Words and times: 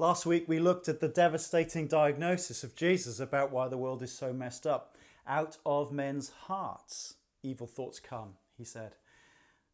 Last 0.00 0.26
week 0.26 0.44
we 0.46 0.60
looked 0.60 0.88
at 0.88 1.00
the 1.00 1.08
devastating 1.08 1.88
diagnosis 1.88 2.62
of 2.62 2.76
Jesus 2.76 3.18
about 3.18 3.50
why 3.50 3.66
the 3.66 3.76
world 3.76 4.00
is 4.00 4.12
so 4.12 4.32
messed 4.32 4.64
up. 4.64 4.96
Out 5.26 5.56
of 5.66 5.90
men's 5.90 6.28
hearts, 6.28 7.14
evil 7.42 7.66
thoughts 7.66 7.98
come, 7.98 8.34
he 8.56 8.62
said. 8.62 8.94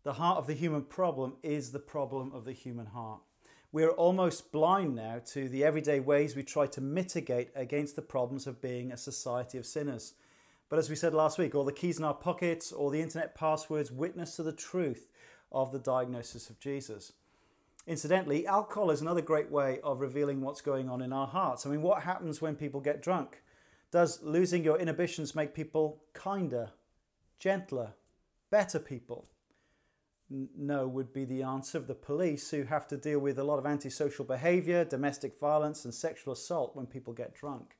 The 0.02 0.14
heart 0.14 0.38
of 0.38 0.46
the 0.46 0.54
human 0.54 0.84
problem 0.84 1.34
is 1.42 1.72
the 1.72 1.78
problem 1.78 2.32
of 2.32 2.46
the 2.46 2.54
human 2.54 2.86
heart. 2.86 3.20
We 3.70 3.84
are 3.84 3.90
almost 3.90 4.50
blind 4.50 4.94
now 4.94 5.20
to 5.32 5.46
the 5.46 5.62
everyday 5.62 6.00
ways 6.00 6.34
we 6.34 6.42
try 6.42 6.68
to 6.68 6.80
mitigate 6.80 7.50
against 7.54 7.94
the 7.94 8.00
problems 8.00 8.46
of 8.46 8.62
being 8.62 8.92
a 8.92 8.96
society 8.96 9.58
of 9.58 9.66
sinners. 9.66 10.14
But 10.70 10.78
as 10.78 10.88
we 10.88 10.96
said 10.96 11.12
last 11.12 11.36
week, 11.36 11.54
all 11.54 11.64
the 11.64 11.72
keys 11.72 11.98
in 11.98 12.04
our 12.04 12.14
pockets, 12.14 12.72
all 12.72 12.88
the 12.88 13.02
internet 13.02 13.34
passwords 13.34 13.92
witness 13.92 14.36
to 14.36 14.42
the 14.42 14.52
truth 14.52 15.06
of 15.52 15.70
the 15.70 15.78
diagnosis 15.78 16.48
of 16.48 16.58
Jesus. 16.60 17.12
Incidentally, 17.86 18.46
alcohol 18.46 18.90
is 18.90 19.02
another 19.02 19.20
great 19.20 19.50
way 19.50 19.78
of 19.84 20.00
revealing 20.00 20.40
what's 20.40 20.62
going 20.62 20.88
on 20.88 21.02
in 21.02 21.12
our 21.12 21.26
hearts. 21.26 21.66
I 21.66 21.70
mean, 21.70 21.82
what 21.82 22.02
happens 22.02 22.40
when 22.40 22.54
people 22.54 22.80
get 22.80 23.02
drunk? 23.02 23.42
Does 23.90 24.22
losing 24.22 24.64
your 24.64 24.78
inhibitions 24.78 25.34
make 25.34 25.54
people 25.54 26.02
kinder, 26.14 26.70
gentler, 27.38 27.92
better 28.50 28.78
people? 28.78 29.28
No, 30.30 30.88
would 30.88 31.12
be 31.12 31.26
the 31.26 31.42
answer 31.42 31.76
of 31.76 31.86
the 31.86 31.94
police, 31.94 32.50
who 32.50 32.64
have 32.64 32.88
to 32.88 32.96
deal 32.96 33.18
with 33.18 33.38
a 33.38 33.44
lot 33.44 33.58
of 33.58 33.66
antisocial 33.66 34.24
behavior, 34.24 34.84
domestic 34.84 35.38
violence, 35.38 35.84
and 35.84 35.92
sexual 35.92 36.32
assault 36.32 36.74
when 36.74 36.86
people 36.86 37.12
get 37.12 37.34
drunk. 37.34 37.76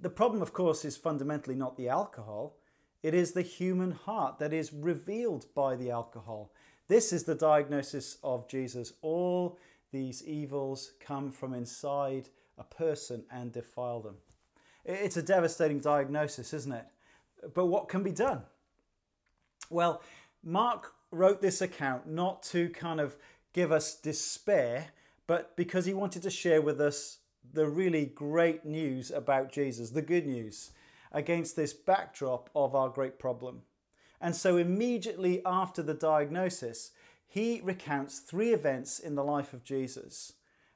The 0.00 0.10
problem, 0.10 0.42
of 0.42 0.52
course, 0.52 0.84
is 0.84 0.96
fundamentally 0.96 1.54
not 1.54 1.76
the 1.76 1.88
alcohol, 1.88 2.56
it 3.02 3.14
is 3.14 3.32
the 3.32 3.42
human 3.42 3.92
heart 3.92 4.38
that 4.40 4.52
is 4.52 4.72
revealed 4.72 5.46
by 5.54 5.76
the 5.76 5.90
alcohol. 5.90 6.52
This 6.90 7.12
is 7.12 7.22
the 7.22 7.36
diagnosis 7.36 8.18
of 8.24 8.48
Jesus. 8.48 8.94
All 9.00 9.60
these 9.92 10.26
evils 10.26 10.94
come 10.98 11.30
from 11.30 11.54
inside 11.54 12.30
a 12.58 12.64
person 12.64 13.22
and 13.30 13.52
defile 13.52 14.00
them. 14.00 14.16
It's 14.84 15.16
a 15.16 15.22
devastating 15.22 15.78
diagnosis, 15.78 16.52
isn't 16.52 16.72
it? 16.72 16.86
But 17.54 17.66
what 17.66 17.88
can 17.88 18.02
be 18.02 18.10
done? 18.10 18.42
Well, 19.70 20.02
Mark 20.42 20.92
wrote 21.12 21.40
this 21.40 21.62
account 21.62 22.08
not 22.08 22.42
to 22.44 22.68
kind 22.70 22.98
of 22.98 23.16
give 23.52 23.70
us 23.70 23.94
despair, 23.94 24.88
but 25.28 25.56
because 25.56 25.86
he 25.86 25.94
wanted 25.94 26.22
to 26.22 26.30
share 26.30 26.60
with 26.60 26.80
us 26.80 27.18
the 27.52 27.68
really 27.68 28.06
great 28.06 28.64
news 28.64 29.12
about 29.12 29.52
Jesus, 29.52 29.90
the 29.90 30.02
good 30.02 30.26
news, 30.26 30.72
against 31.12 31.54
this 31.54 31.72
backdrop 31.72 32.50
of 32.52 32.74
our 32.74 32.88
great 32.88 33.20
problem. 33.20 33.62
And 34.20 34.36
so, 34.36 34.56
immediately 34.56 35.40
after 35.46 35.82
the 35.82 35.94
diagnosis, 35.94 36.92
he 37.26 37.60
recounts 37.62 38.18
three 38.18 38.52
events 38.52 38.98
in 38.98 39.14
the 39.14 39.24
life 39.24 39.52
of 39.52 39.64
Jesus 39.64 40.34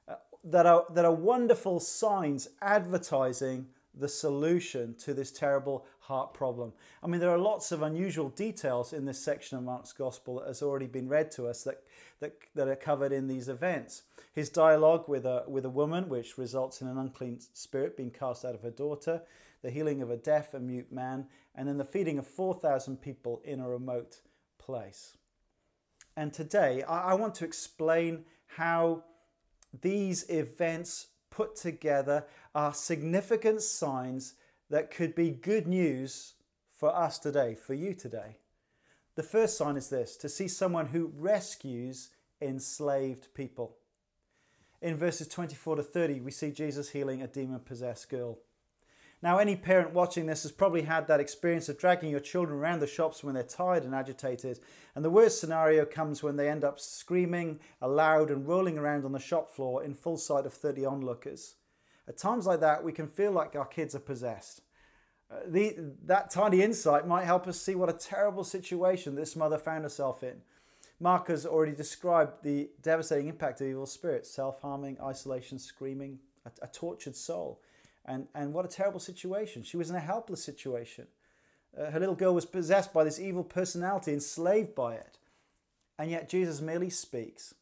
uh, 0.08 0.14
that, 0.44 0.66
are, 0.66 0.86
that 0.90 1.04
are 1.04 1.12
wonderful 1.12 1.80
signs 1.80 2.48
advertising 2.62 3.66
the 3.96 4.08
solution 4.08 4.94
to 4.94 5.14
this 5.14 5.30
terrible 5.30 5.84
heart 6.00 6.34
problem. 6.34 6.72
I 7.02 7.06
mean, 7.06 7.20
there 7.20 7.30
are 7.30 7.38
lots 7.38 7.72
of 7.72 7.82
unusual 7.82 8.28
details 8.30 8.92
in 8.92 9.04
this 9.04 9.18
section 9.18 9.56
of 9.56 9.64
Mark's 9.64 9.92
Gospel 9.92 10.40
that 10.40 10.48
has 10.48 10.62
already 10.62 10.86
been 10.86 11.08
read 11.08 11.30
to 11.32 11.46
us 11.46 11.62
that, 11.64 11.82
that, 12.20 12.34
that 12.54 12.68
are 12.68 12.76
covered 12.76 13.12
in 13.12 13.28
these 13.28 13.48
events. 13.48 14.02
His 14.32 14.48
dialogue 14.48 15.08
with 15.08 15.24
a, 15.24 15.44
with 15.46 15.64
a 15.64 15.70
woman, 15.70 16.08
which 16.08 16.38
results 16.38 16.82
in 16.82 16.88
an 16.88 16.98
unclean 16.98 17.38
spirit 17.52 17.96
being 17.96 18.10
cast 18.10 18.44
out 18.44 18.54
of 18.54 18.62
her 18.62 18.70
daughter, 18.70 19.22
the 19.64 19.70
healing 19.70 20.02
of 20.02 20.10
a 20.10 20.16
deaf 20.16 20.52
and 20.52 20.66
mute 20.66 20.92
man, 20.92 21.26
and 21.54 21.66
then 21.66 21.78
the 21.78 21.84
feeding 21.84 22.18
of 22.18 22.26
4,000 22.26 23.00
people 23.00 23.40
in 23.44 23.60
a 23.60 23.68
remote 23.68 24.20
place. 24.58 25.16
And 26.18 26.32
today 26.34 26.82
I, 26.82 27.14
want 27.14 27.34
to 27.36 27.46
explain 27.46 28.26
how 28.46 29.04
these 29.80 30.28
events 30.28 31.08
put 31.30 31.56
together 31.56 32.26
are 32.54 32.74
significant 32.74 33.62
signs 33.62 34.34
that 34.68 34.90
could 34.90 35.14
be 35.14 35.30
good 35.30 35.66
news 35.66 36.34
for 36.70 36.94
us 36.94 37.18
today, 37.18 37.54
for 37.54 37.72
you 37.72 37.94
today. 37.94 38.36
The 39.16 39.22
first 39.22 39.56
sign 39.56 39.76
is 39.76 39.88
this 39.88 40.14
to 40.18 40.28
see 40.28 40.46
someone 40.46 40.88
who 40.88 41.10
rescues 41.16 42.10
enslaved 42.40 43.32
people. 43.32 43.76
In 44.82 44.96
verses 44.96 45.26
24 45.26 45.76
to 45.76 45.82
30, 45.82 46.20
we 46.20 46.30
see 46.30 46.50
Jesus 46.50 46.90
healing 46.90 47.22
a 47.22 47.26
demon 47.26 47.60
possessed 47.60 48.10
girl. 48.10 48.38
Now, 49.24 49.38
any 49.38 49.56
parent 49.56 49.94
watching 49.94 50.26
this 50.26 50.42
has 50.42 50.52
probably 50.52 50.82
had 50.82 51.06
that 51.06 51.18
experience 51.18 51.70
of 51.70 51.78
dragging 51.78 52.10
your 52.10 52.20
children 52.20 52.58
around 52.58 52.80
the 52.80 52.86
shops 52.86 53.24
when 53.24 53.32
they're 53.32 53.42
tired 53.42 53.82
and 53.82 53.94
agitated. 53.94 54.58
And 54.94 55.02
the 55.02 55.08
worst 55.08 55.40
scenario 55.40 55.86
comes 55.86 56.22
when 56.22 56.36
they 56.36 56.50
end 56.50 56.62
up 56.62 56.78
screaming 56.78 57.58
aloud 57.80 58.30
and 58.30 58.46
rolling 58.46 58.76
around 58.76 59.06
on 59.06 59.12
the 59.12 59.18
shop 59.18 59.50
floor 59.50 59.82
in 59.82 59.94
full 59.94 60.18
sight 60.18 60.44
of 60.44 60.52
30 60.52 60.84
onlookers. 60.84 61.54
At 62.06 62.18
times 62.18 62.44
like 62.44 62.60
that, 62.60 62.84
we 62.84 62.92
can 62.92 63.08
feel 63.08 63.32
like 63.32 63.56
our 63.56 63.64
kids 63.64 63.94
are 63.94 63.98
possessed. 64.00 64.60
Uh, 65.30 65.36
the, 65.46 65.74
that 66.04 66.28
tiny 66.28 66.60
insight 66.60 67.08
might 67.08 67.24
help 67.24 67.48
us 67.48 67.58
see 67.58 67.74
what 67.74 67.88
a 67.88 67.94
terrible 67.94 68.44
situation 68.44 69.14
this 69.14 69.34
mother 69.34 69.56
found 69.56 69.84
herself 69.84 70.22
in. 70.22 70.42
Mark 71.00 71.28
has 71.28 71.46
already 71.46 71.72
described 71.72 72.42
the 72.42 72.68
devastating 72.82 73.28
impact 73.28 73.62
of 73.62 73.68
evil 73.68 73.86
spirits 73.86 74.30
self 74.30 74.60
harming, 74.60 74.98
isolation, 75.02 75.58
screaming, 75.58 76.18
a, 76.44 76.50
a 76.60 76.66
tortured 76.66 77.16
soul. 77.16 77.62
And, 78.06 78.28
and 78.34 78.52
what 78.52 78.64
a 78.64 78.68
terrible 78.68 79.00
situation. 79.00 79.62
She 79.62 79.76
was 79.76 79.90
in 79.90 79.96
a 79.96 80.00
helpless 80.00 80.44
situation. 80.44 81.06
Uh, 81.78 81.90
her 81.90 82.00
little 82.00 82.14
girl 82.14 82.34
was 82.34 82.44
possessed 82.44 82.92
by 82.92 83.04
this 83.04 83.18
evil 83.18 83.44
personality, 83.44 84.12
enslaved 84.12 84.74
by 84.74 84.94
it. 84.94 85.18
And 85.98 86.10
yet 86.10 86.28
Jesus 86.28 86.60
merely 86.60 86.90
speaks, 86.90 87.54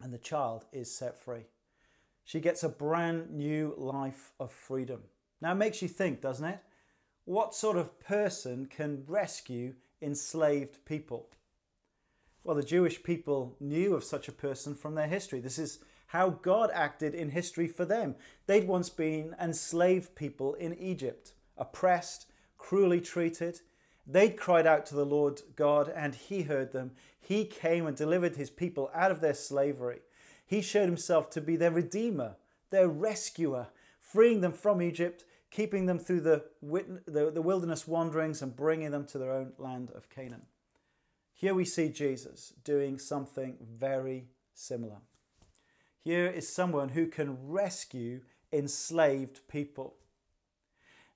and 0.00 0.12
the 0.12 0.18
child 0.18 0.64
is 0.72 0.90
set 0.90 1.16
free. 1.16 1.44
She 2.24 2.40
gets 2.40 2.62
a 2.62 2.68
brand 2.68 3.30
new 3.30 3.74
life 3.76 4.32
of 4.40 4.50
freedom. 4.50 5.02
Now, 5.40 5.52
it 5.52 5.56
makes 5.56 5.82
you 5.82 5.88
think, 5.88 6.22
doesn't 6.22 6.44
it? 6.44 6.58
What 7.26 7.54
sort 7.54 7.76
of 7.76 8.00
person 8.00 8.66
can 8.66 9.04
rescue 9.06 9.74
enslaved 10.00 10.84
people? 10.84 11.28
Well, 12.42 12.56
the 12.56 12.62
Jewish 12.62 13.02
people 13.02 13.56
knew 13.60 13.94
of 13.94 14.04
such 14.04 14.28
a 14.28 14.32
person 14.32 14.74
from 14.74 14.94
their 14.94 15.06
history. 15.06 15.40
This 15.40 15.58
is 15.58 15.80
how 16.14 16.30
God 16.30 16.70
acted 16.72 17.12
in 17.12 17.30
history 17.30 17.66
for 17.66 17.84
them. 17.84 18.14
They'd 18.46 18.68
once 18.68 18.88
been 18.88 19.34
enslaved 19.42 20.14
people 20.14 20.54
in 20.54 20.72
Egypt, 20.78 21.34
oppressed, 21.58 22.26
cruelly 22.56 23.00
treated. 23.00 23.62
They'd 24.06 24.36
cried 24.36 24.64
out 24.64 24.86
to 24.86 24.94
the 24.94 25.04
Lord 25.04 25.42
God, 25.56 25.92
and 25.92 26.14
He 26.14 26.42
heard 26.42 26.70
them. 26.70 26.92
He 27.18 27.44
came 27.44 27.84
and 27.88 27.96
delivered 27.96 28.36
His 28.36 28.48
people 28.48 28.92
out 28.94 29.10
of 29.10 29.20
their 29.20 29.34
slavery. 29.34 30.02
He 30.46 30.62
showed 30.62 30.86
Himself 30.86 31.30
to 31.30 31.40
be 31.40 31.56
their 31.56 31.72
Redeemer, 31.72 32.36
their 32.70 32.86
rescuer, 32.86 33.66
freeing 33.98 34.40
them 34.40 34.52
from 34.52 34.80
Egypt, 34.80 35.24
keeping 35.50 35.86
them 35.86 35.98
through 35.98 36.20
the, 36.20 36.44
the, 36.62 37.42
wilderness 37.42 37.88
wanderings, 37.88 38.40
and 38.40 38.54
bringing 38.54 38.92
them 38.92 39.04
to 39.06 39.18
their 39.18 39.32
own 39.32 39.52
land 39.58 39.90
of 39.96 40.08
Canaan. 40.10 40.42
Here 41.32 41.54
we 41.54 41.64
see 41.64 41.88
Jesus 41.88 42.52
doing 42.62 43.00
something 43.00 43.56
very 43.60 44.28
similar. 44.54 44.98
Here 46.04 46.26
is 46.26 46.46
someone 46.46 46.90
who 46.90 47.06
can 47.06 47.48
rescue 47.48 48.20
enslaved 48.52 49.48
people. 49.48 49.94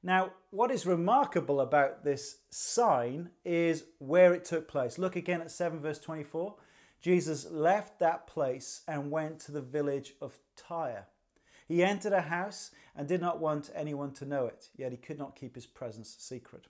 Now, 0.03 0.33
what 0.51 0.71
is 0.71 0.87
remarkable 0.87 1.61
about 1.61 2.05
this 2.05 2.39
sign 2.51 3.31
is 3.45 3.85
where 3.99 4.33
it 4.33 4.47
took 4.47 4.67
place. 4.67 4.97
Look 4.99 5.15
again 5.15 5.43
at 5.43 5.51
7 5.51 5.81
verse 5.81 5.99
24. 5.99 6.57
Jesus 7.03 7.51
left 7.51 7.99
that 7.99 8.27
place 8.27 8.81
and 8.89 9.11
went 9.11 9.41
to 9.41 9.53
the 9.53 9.61
village 9.61 10.15
of 10.23 10.39
Tyre. 10.57 11.07
He 11.67 11.85
entered 11.85 12.15
a 12.15 12.23
house 12.23 12.71
and 12.97 13.07
did 13.07 13.21
not 13.21 13.41
want 13.41 13.71
anyone 13.75 14.13
to 14.15 14.25
know 14.25 14.47
it, 14.47 14.71
yet 14.75 14.91
he 14.91 14.97
could 14.97 15.19
not 15.19 15.37
keep 15.37 15.55
his 15.55 15.67
presence 15.67 16.17
secret. 16.19 16.67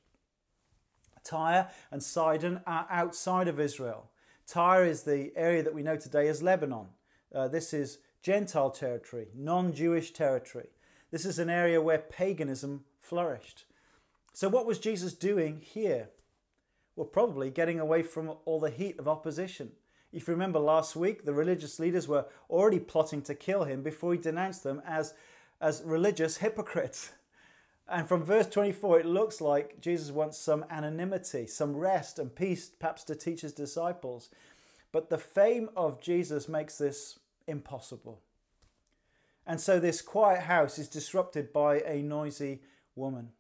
Tyre 1.22 1.68
and 1.92 2.02
Sidon 2.02 2.62
are 2.66 2.86
outside 2.90 3.46
of 3.46 3.60
Israel. 3.60 4.10
Tyre 4.46 4.84
is 4.84 5.04
the 5.04 5.32
area 5.36 5.62
that 5.62 5.74
we 5.74 5.82
know 5.84 5.96
today 5.96 6.26
as 6.26 6.42
Lebanon. 6.42 6.88
Uh, 7.34 7.46
this 7.46 7.72
is 7.72 7.98
Gentile 8.22 8.70
territory, 8.70 9.28
non 9.34 9.72
Jewish 9.72 10.12
territory. 10.12 10.68
This 11.10 11.24
is 11.24 11.38
an 11.38 11.48
area 11.48 11.80
where 11.80 11.98
paganism 11.98 12.84
flourished. 13.00 13.64
So, 14.32 14.48
what 14.48 14.66
was 14.66 14.78
Jesus 14.78 15.14
doing 15.14 15.60
here? 15.60 16.10
Well, 16.96 17.06
probably 17.06 17.50
getting 17.50 17.80
away 17.80 18.02
from 18.02 18.32
all 18.44 18.60
the 18.60 18.70
heat 18.70 18.98
of 18.98 19.08
opposition. 19.08 19.72
If 20.12 20.26
you 20.26 20.34
remember 20.34 20.58
last 20.58 20.96
week, 20.96 21.24
the 21.24 21.32
religious 21.34 21.78
leaders 21.78 22.08
were 22.08 22.26
already 22.50 22.80
plotting 22.80 23.22
to 23.22 23.34
kill 23.34 23.64
him 23.64 23.82
before 23.82 24.12
he 24.12 24.18
denounced 24.18 24.64
them 24.64 24.82
as, 24.86 25.14
as 25.60 25.82
religious 25.84 26.38
hypocrites. 26.38 27.12
And 27.90 28.06
from 28.06 28.22
verse 28.22 28.46
24, 28.46 29.00
it 29.00 29.06
looks 29.06 29.40
like 29.40 29.80
Jesus 29.80 30.10
wants 30.10 30.36
some 30.36 30.66
anonymity, 30.68 31.46
some 31.46 31.74
rest 31.74 32.18
and 32.18 32.34
peace, 32.34 32.68
perhaps 32.68 33.02
to 33.04 33.14
teach 33.14 33.40
his 33.40 33.54
disciples. 33.54 34.28
But 34.92 35.08
the 35.08 35.16
fame 35.16 35.70
of 35.74 35.98
Jesus 35.98 36.50
makes 36.50 36.76
this 36.76 37.18
impossible. 37.48 38.20
And 39.46 39.60
so 39.60 39.80
this 39.80 40.02
quiet 40.02 40.42
house 40.42 40.78
is 40.78 40.88
disrupted 40.88 41.52
by 41.52 41.80
a 41.80 42.02
noisy 42.02 42.60
woman. 42.94 43.30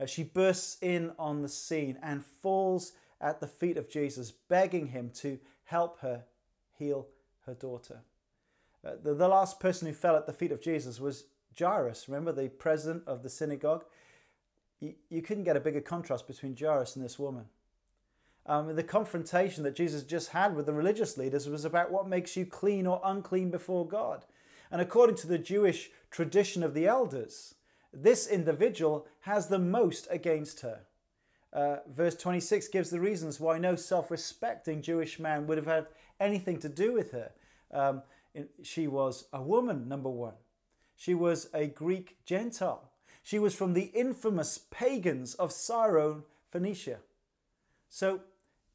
Uh, 0.00 0.06
she 0.06 0.22
bursts 0.22 0.78
in 0.80 1.12
on 1.18 1.42
the 1.42 1.48
scene 1.48 1.98
and 2.02 2.24
falls 2.24 2.92
at 3.20 3.40
the 3.40 3.48
feet 3.48 3.76
of 3.76 3.90
Jesus, 3.90 4.30
begging 4.30 4.86
him 4.88 5.10
to 5.16 5.38
help 5.64 5.98
her 6.00 6.24
heal 6.78 7.08
her 7.46 7.54
daughter. 7.54 8.02
Uh, 8.84 8.92
the, 9.02 9.14
the 9.14 9.26
last 9.26 9.58
person 9.58 9.88
who 9.88 9.94
fell 9.94 10.14
at 10.14 10.26
the 10.26 10.32
feet 10.32 10.52
of 10.52 10.60
Jesus 10.60 11.00
was 11.00 11.24
Jairus, 11.58 12.08
remember 12.08 12.30
the 12.30 12.48
president 12.48 13.02
of 13.08 13.24
the 13.24 13.28
synagogue? 13.28 13.84
You, 14.78 14.94
you 15.10 15.22
couldn't 15.22 15.42
get 15.42 15.56
a 15.56 15.60
bigger 15.60 15.80
contrast 15.80 16.28
between 16.28 16.56
Jairus 16.56 16.94
and 16.94 17.04
this 17.04 17.18
woman. 17.18 17.46
Um, 18.48 18.74
the 18.74 18.82
confrontation 18.82 19.62
that 19.64 19.76
Jesus 19.76 20.02
just 20.02 20.30
had 20.30 20.56
with 20.56 20.64
the 20.64 20.72
religious 20.72 21.18
leaders 21.18 21.46
was 21.46 21.66
about 21.66 21.92
what 21.92 22.08
makes 22.08 22.34
you 22.34 22.46
clean 22.46 22.86
or 22.86 23.00
unclean 23.04 23.50
before 23.50 23.86
God. 23.86 24.24
And 24.70 24.80
according 24.80 25.16
to 25.16 25.26
the 25.26 25.38
Jewish 25.38 25.90
tradition 26.10 26.62
of 26.62 26.72
the 26.72 26.86
elders, 26.86 27.54
this 27.92 28.26
individual 28.26 29.06
has 29.20 29.48
the 29.48 29.58
most 29.58 30.08
against 30.10 30.60
her. 30.60 30.80
Uh, 31.52 31.76
verse 31.90 32.14
26 32.14 32.68
gives 32.68 32.88
the 32.90 33.00
reasons 33.00 33.38
why 33.38 33.58
no 33.58 33.76
self 33.76 34.10
respecting 34.10 34.80
Jewish 34.82 35.18
man 35.18 35.46
would 35.46 35.58
have 35.58 35.66
had 35.66 35.86
anything 36.18 36.58
to 36.60 36.68
do 36.68 36.92
with 36.92 37.12
her. 37.12 37.32
Um, 37.70 38.02
she 38.62 38.86
was 38.86 39.26
a 39.32 39.42
woman, 39.42 39.88
number 39.88 40.10
one. 40.10 40.34
She 40.96 41.14
was 41.14 41.48
a 41.54 41.66
Greek 41.66 42.16
Gentile. 42.24 42.90
She 43.22 43.38
was 43.38 43.54
from 43.54 43.74
the 43.74 43.90
infamous 43.94 44.58
pagans 44.70 45.34
of 45.34 45.52
Syro, 45.52 46.24
Phoenicia. 46.50 46.98
So 47.88 48.20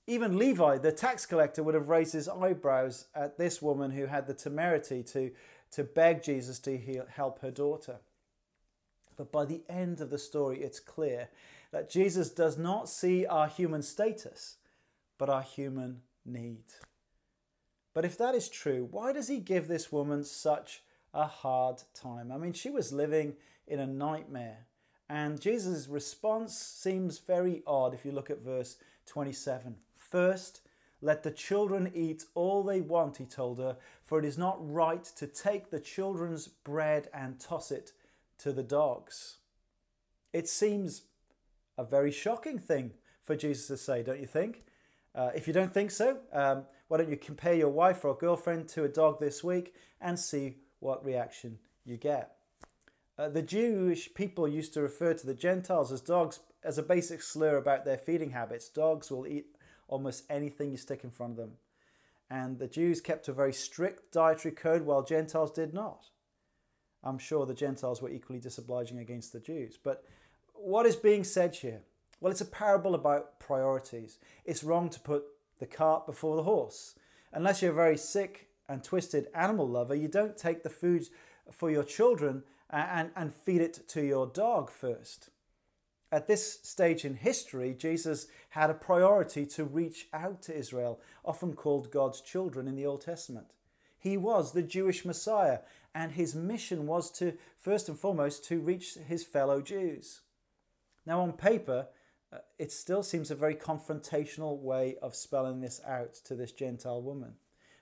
even 0.06 0.38
Levi, 0.38 0.78
the 0.80 0.92
tax 0.92 1.26
collector, 1.26 1.64
would 1.64 1.76
have 1.76 1.90
raised 1.90 2.14
his 2.14 2.28
eyebrows 2.28 3.06
at 3.16 3.38
this 3.38 3.62
woman 3.62 3.92
who 3.92 4.06
had 4.06 4.28
the 4.28 4.34
temerity 4.34 5.02
to, 5.04 5.32
to 5.72 5.84
beg 5.84 6.24
Jesus 6.24 6.60
to 6.60 6.78
heal, 6.78 7.06
help 7.10 7.40
her 7.40 7.52
daughter. 7.52 7.98
But 9.16 9.32
by 9.32 9.46
the 9.46 9.64
end 9.70 10.02
of 10.02 10.10
the 10.10 10.18
story, 10.18 10.62
it's 10.62 10.80
clear 10.80 11.30
that 11.72 11.90
Jesus 11.90 12.30
does 12.30 12.58
not 12.58 12.90
see 12.90 13.26
our 13.26 13.48
human 13.48 13.82
status, 13.82 14.58
but 15.18 15.30
our 15.30 15.42
human 15.42 16.02
need. 16.26 16.64
But 17.94 18.06
if 18.06 18.18
that 18.18 18.36
is 18.36 18.50
true, 18.50 18.88
why 18.90 19.14
does 19.14 19.28
he 19.28 19.38
give 19.38 19.68
this 19.68 19.92
woman 19.92 20.24
such 20.24 20.82
a 21.14 21.28
hard 21.28 21.84
time? 21.94 22.32
I 22.32 22.38
mean, 22.38 22.54
she 22.54 22.70
was 22.70 22.92
living 22.92 23.36
in 23.68 23.80
a 23.80 23.88
nightmare. 23.88 24.66
And 25.10 25.40
Jesus' 25.40 25.88
response 25.88 26.58
seems 26.58 27.20
very 27.20 27.62
odd 27.68 27.94
if 27.94 28.04
you 28.04 28.12
look 28.12 28.30
at 28.30 28.42
verse 28.42 28.78
27. 29.06 29.76
First, 30.14 30.62
let 31.02 31.24
the 31.24 31.32
children 31.32 31.92
eat 31.96 32.26
all 32.36 32.62
they 32.62 32.82
want, 32.82 33.18
he 33.18 33.26
told 33.26 33.58
her, 33.58 33.78
for 34.06 34.20
it 34.20 34.26
is 34.26 34.38
not 34.38 34.58
right 34.62 35.04
to 35.04 35.26
take 35.26 35.72
the 35.72 35.80
children's 35.80 36.48
bread 36.48 37.10
and 37.12 37.40
toss 37.40 37.72
it 37.72 37.94
to 38.38 38.52
the 38.52 38.62
dogs. 38.62 39.38
It 40.32 40.48
seems 40.48 41.06
a 41.80 41.84
very 41.84 42.12
shocking 42.12 42.60
thing 42.60 42.92
for 43.24 43.36
Jesus 43.36 43.66
to 43.70 43.78
say, 43.78 44.04
don't 44.04 44.20
you 44.20 44.28
think? 44.28 44.66
Uh, 45.16 45.32
if 45.34 45.48
you 45.48 45.54
don't 45.54 45.74
think 45.74 45.90
so, 45.90 46.20
um, 46.32 46.66
why 46.90 46.98
don't 46.98 47.10
you 47.10 47.18
compare 47.18 47.56
your 47.56 47.70
wife 47.70 48.06
or 48.06 48.16
girlfriend 48.16 48.68
to 48.70 48.84
a 48.84 48.90
dog 48.90 49.20
this 49.20 49.44
week 49.44 49.74
and 50.00 50.20
see 50.20 50.58
what 50.80 51.04
reaction 51.04 51.58
you 51.86 51.98
get? 51.98 52.36
Uh, 53.18 53.30
the 53.30 53.42
Jewish 53.42 54.14
people 54.14 54.48
used 54.48 54.76
to 54.76 54.82
refer 54.84 55.16
to 55.16 55.26
the 55.26 55.34
Gentiles 55.34 55.92
as 55.92 56.02
dogs 56.02 56.40
as 56.64 56.78
a 56.78 56.84
basic 56.84 57.24
slur 57.24 57.58
about 57.58 57.84
their 57.84 57.98
feeding 57.98 58.30
habits. 58.30 58.70
Dogs 58.70 59.10
will 59.10 59.26
eat 59.26 59.48
almost 59.94 60.24
anything 60.28 60.72
you 60.72 60.78
stick 60.78 61.04
in 61.04 61.12
front 61.12 61.34
of 61.34 61.38
them. 61.38 61.52
And 62.28 62.58
the 62.58 62.68
Jews 62.68 63.00
kept 63.00 63.28
a 63.28 63.34
very 63.34 63.54
strict 63.54 64.12
dietary 64.12 64.56
code 64.56 64.82
while 64.82 65.04
Gentiles 65.04 65.52
did 65.52 65.72
not. 65.72 66.08
I'm 67.04 67.20
sure 67.20 67.46
the 67.46 67.54
Gentiles 67.54 68.02
were 68.02 68.10
equally 68.10 68.40
disobliging 68.40 68.98
against 68.98 69.34
the 69.34 69.40
Jews. 69.40 69.78
But 69.82 70.04
what 70.54 70.88
is 70.88 70.96
being 70.96 71.24
said 71.24 71.56
here? 71.56 71.82
Well, 72.20 72.32
it's 72.32 72.42
a 72.42 72.46
parable 72.46 72.96
about 72.96 73.40
priorities. 73.40 74.18
It's 74.46 74.64
wrong 74.64 74.90
to 74.90 75.00
put 75.00 75.26
the 75.60 75.68
cart 75.68 76.08
before 76.08 76.38
the 76.38 76.44
horse. 76.44 76.96
Unless 77.32 77.62
you're 77.62 77.72
a 77.72 77.76
very 77.76 77.98
sick 77.98 78.48
and 78.68 78.84
twisted 78.84 79.28
animal 79.36 79.68
lover, 79.70 79.94
you 79.94 80.08
don't 80.08 80.36
take 80.36 80.64
the 80.64 80.70
food 80.72 81.04
for 81.52 81.70
your 81.70 81.84
children 81.84 82.44
and, 82.72 83.12
and 83.16 83.32
feed 83.32 83.62
it 83.62 83.88
to 83.90 84.04
your 84.04 84.26
dog 84.26 84.72
first. 84.72 85.30
At 86.14 86.28
this 86.28 86.60
stage 86.62 87.06
in 87.06 87.16
history, 87.16 87.74
Jesus 87.74 88.28
had 88.50 88.70
a 88.70 88.76
priority 88.76 89.48
to 89.48 89.64
reach 89.64 90.10
out 90.14 90.44
to 90.44 90.56
Israel, 90.56 91.02
often 91.26 91.54
called 91.56 91.90
God's 91.90 92.22
children 92.22 92.68
in 92.68 92.76
the 92.76 92.86
Old 92.86 93.02
Testament. 93.02 93.48
He 93.98 94.16
was 94.16 94.52
the 94.52 94.62
Jewish 94.62 95.06
Messiah, 95.06 95.62
and 95.96 96.12
his 96.12 96.36
mission 96.36 96.86
was 96.86 97.10
to, 97.14 97.34
first 97.58 97.90
and 97.90 97.98
foremost, 97.98 98.46
to 98.46 98.60
reach 98.60 98.94
his 98.94 99.24
fellow 99.24 99.60
Jews. 99.60 100.22
Now, 101.04 101.20
on 101.20 101.34
paper, 101.34 101.88
uh, 102.32 102.38
it 102.60 102.72
still 102.72 103.02
seems 103.02 103.32
a 103.32 103.36
very 103.36 103.56
confrontational 103.56 104.60
way 104.60 104.98
of 105.02 105.16
spelling 105.16 105.62
this 105.62 105.82
out 105.84 106.14
to 106.26 106.36
this 106.36 106.52
Gentile 106.52 107.02
woman. 107.02 107.34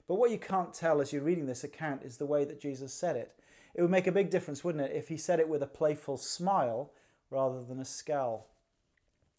But 0.07 0.15
what 0.15 0.31
you 0.31 0.39
can't 0.39 0.73
tell 0.73 1.01
as 1.01 1.11
you're 1.11 1.21
reading 1.21 1.47
this 1.47 1.65
account 1.65 2.03
is 2.03 2.15
the 2.15 2.25
way 2.25 2.45
that 2.45 2.61
Jesus 2.61 2.93
said 2.93 3.17
it. 3.17 3.33
It 3.75 3.81
would 3.81 3.91
make 3.91 4.07
a 4.07 4.11
big 4.13 4.29
difference, 4.29 4.63
wouldn't 4.63 4.89
it, 4.89 4.95
if 4.95 5.09
he 5.09 5.17
said 5.17 5.41
it 5.41 5.49
with 5.49 5.61
a 5.61 5.67
playful 5.67 6.15
smile 6.15 6.93
rather 7.31 7.63
than 7.63 7.79
a 7.79 7.85
scowl. 7.85 8.47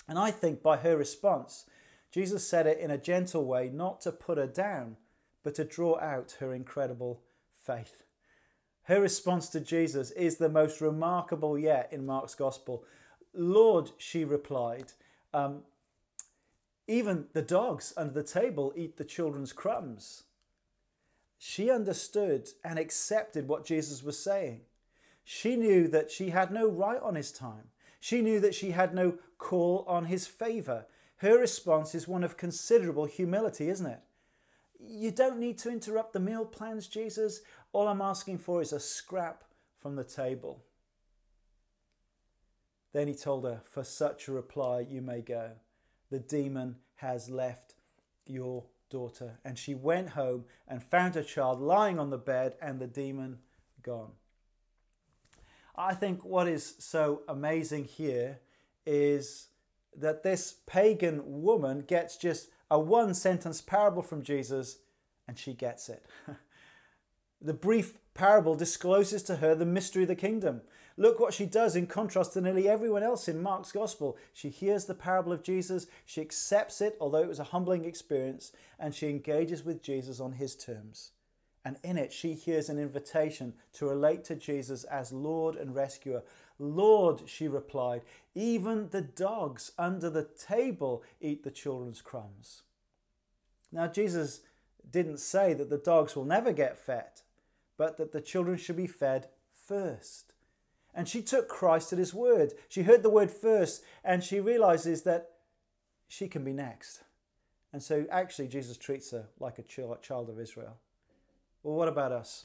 And 0.08 0.18
I 0.18 0.32
think 0.32 0.62
by 0.62 0.78
her 0.78 0.96
response, 0.96 1.66
Jesus 2.10 2.46
said 2.46 2.66
it 2.66 2.78
in 2.78 2.90
a 2.90 2.98
gentle 2.98 3.44
way, 3.44 3.70
not 3.72 4.00
to 4.02 4.12
put 4.12 4.38
her 4.38 4.46
down, 4.46 4.96
but 5.42 5.54
to 5.54 5.64
draw 5.64 5.98
out 6.00 6.36
her 6.40 6.52
incredible 6.52 7.22
faith. 7.54 8.02
Her 8.84 9.00
response 9.00 9.48
to 9.50 9.60
Jesus 9.60 10.10
is 10.12 10.36
the 10.36 10.48
most 10.48 10.80
remarkable 10.80 11.56
yet 11.56 11.88
in 11.92 12.04
Mark's 12.04 12.34
Gospel. 12.34 12.84
Lord, 13.32 13.92
she 13.96 14.24
replied, 14.24 14.92
um, 15.32 15.62
even 16.88 17.26
the 17.32 17.42
dogs 17.42 17.94
under 17.96 18.12
the 18.12 18.22
table 18.22 18.72
eat 18.76 18.96
the 18.96 19.04
children's 19.04 19.52
crumbs. 19.52 20.24
She 21.38 21.70
understood 21.70 22.48
and 22.64 22.78
accepted 22.78 23.48
what 23.48 23.64
Jesus 23.64 24.02
was 24.02 24.18
saying. 24.18 24.62
She 25.24 25.56
knew 25.56 25.88
that 25.88 26.10
she 26.10 26.30
had 26.30 26.50
no 26.50 26.68
right 26.68 27.00
on 27.00 27.14
his 27.14 27.32
time. 27.32 27.71
She 28.02 28.20
knew 28.20 28.40
that 28.40 28.52
she 28.52 28.72
had 28.72 28.96
no 28.96 29.14
call 29.38 29.84
on 29.86 30.06
his 30.06 30.26
favor. 30.26 30.86
Her 31.18 31.38
response 31.38 31.94
is 31.94 32.08
one 32.08 32.24
of 32.24 32.36
considerable 32.36 33.04
humility, 33.04 33.68
isn't 33.68 33.86
it? 33.86 34.00
You 34.80 35.12
don't 35.12 35.38
need 35.38 35.56
to 35.58 35.70
interrupt 35.70 36.12
the 36.12 36.18
meal 36.18 36.44
plans, 36.44 36.88
Jesus. 36.88 37.42
All 37.72 37.86
I'm 37.86 38.02
asking 38.02 38.38
for 38.38 38.60
is 38.60 38.72
a 38.72 38.80
scrap 38.80 39.44
from 39.78 39.94
the 39.94 40.02
table. 40.02 40.64
Then 42.92 43.06
he 43.06 43.14
told 43.14 43.44
her, 43.44 43.60
For 43.70 43.84
such 43.84 44.26
a 44.26 44.32
reply 44.32 44.80
you 44.80 45.00
may 45.00 45.20
go. 45.20 45.52
The 46.10 46.18
demon 46.18 46.78
has 46.96 47.30
left 47.30 47.76
your 48.26 48.64
daughter. 48.90 49.38
And 49.44 49.56
she 49.56 49.76
went 49.76 50.08
home 50.08 50.46
and 50.66 50.82
found 50.82 51.14
her 51.14 51.22
child 51.22 51.60
lying 51.60 52.00
on 52.00 52.10
the 52.10 52.18
bed 52.18 52.56
and 52.60 52.80
the 52.80 52.88
demon 52.88 53.38
gone. 53.80 54.14
I 55.74 55.94
think 55.94 56.24
what 56.24 56.48
is 56.48 56.74
so 56.78 57.22
amazing 57.28 57.84
here 57.84 58.40
is 58.84 59.48
that 59.96 60.22
this 60.22 60.56
pagan 60.66 61.42
woman 61.42 61.82
gets 61.82 62.16
just 62.16 62.48
a 62.70 62.78
one 62.78 63.14
sentence 63.14 63.60
parable 63.60 64.02
from 64.02 64.22
Jesus 64.22 64.78
and 65.26 65.38
she 65.38 65.54
gets 65.54 65.88
it. 65.88 66.04
the 67.40 67.54
brief 67.54 67.94
parable 68.14 68.54
discloses 68.54 69.22
to 69.24 69.36
her 69.36 69.54
the 69.54 69.66
mystery 69.66 70.02
of 70.02 70.08
the 70.08 70.14
kingdom. 70.14 70.62
Look 70.98 71.18
what 71.18 71.32
she 71.32 71.46
does 71.46 71.74
in 71.74 71.86
contrast 71.86 72.34
to 72.34 72.42
nearly 72.42 72.68
everyone 72.68 73.02
else 73.02 73.26
in 73.26 73.42
Mark's 73.42 73.72
gospel. 73.72 74.18
She 74.34 74.50
hears 74.50 74.84
the 74.84 74.94
parable 74.94 75.32
of 75.32 75.42
Jesus, 75.42 75.86
she 76.04 76.20
accepts 76.20 76.82
it, 76.82 76.96
although 77.00 77.22
it 77.22 77.28
was 77.28 77.38
a 77.38 77.44
humbling 77.44 77.86
experience, 77.86 78.52
and 78.78 78.94
she 78.94 79.08
engages 79.08 79.64
with 79.64 79.82
Jesus 79.82 80.20
on 80.20 80.32
his 80.32 80.54
terms. 80.54 81.12
And 81.64 81.76
in 81.84 81.96
it, 81.96 82.12
she 82.12 82.34
hears 82.34 82.68
an 82.68 82.78
invitation 82.78 83.54
to 83.74 83.86
relate 83.86 84.24
to 84.24 84.34
Jesus 84.34 84.82
as 84.84 85.12
Lord 85.12 85.54
and 85.54 85.74
rescuer. 85.74 86.22
Lord, 86.58 87.22
she 87.26 87.46
replied, 87.46 88.02
even 88.34 88.88
the 88.90 89.02
dogs 89.02 89.72
under 89.78 90.10
the 90.10 90.24
table 90.24 91.04
eat 91.20 91.44
the 91.44 91.50
children's 91.50 92.00
crumbs. 92.00 92.62
Now, 93.70 93.86
Jesus 93.86 94.40
didn't 94.90 95.20
say 95.20 95.54
that 95.54 95.70
the 95.70 95.78
dogs 95.78 96.16
will 96.16 96.24
never 96.24 96.52
get 96.52 96.76
fed, 96.76 97.22
but 97.76 97.96
that 97.96 98.12
the 98.12 98.20
children 98.20 98.58
should 98.58 98.76
be 98.76 98.86
fed 98.86 99.28
first. 99.54 100.32
And 100.94 101.08
she 101.08 101.22
took 101.22 101.48
Christ 101.48 101.92
at 101.92 101.98
his 101.98 102.12
word. 102.12 102.52
She 102.68 102.82
heard 102.82 103.02
the 103.02 103.08
word 103.08 103.30
first, 103.30 103.82
and 104.04 104.22
she 104.22 104.40
realizes 104.40 105.02
that 105.02 105.30
she 106.08 106.28
can 106.28 106.44
be 106.44 106.52
next. 106.52 107.02
And 107.72 107.82
so, 107.82 108.04
actually, 108.10 108.48
Jesus 108.48 108.76
treats 108.76 109.12
her 109.12 109.28
like 109.40 109.58
a 109.58 109.62
child 109.62 110.28
of 110.28 110.38
Israel. 110.38 110.76
Well, 111.62 111.76
what 111.76 111.88
about 111.88 112.12
us? 112.12 112.44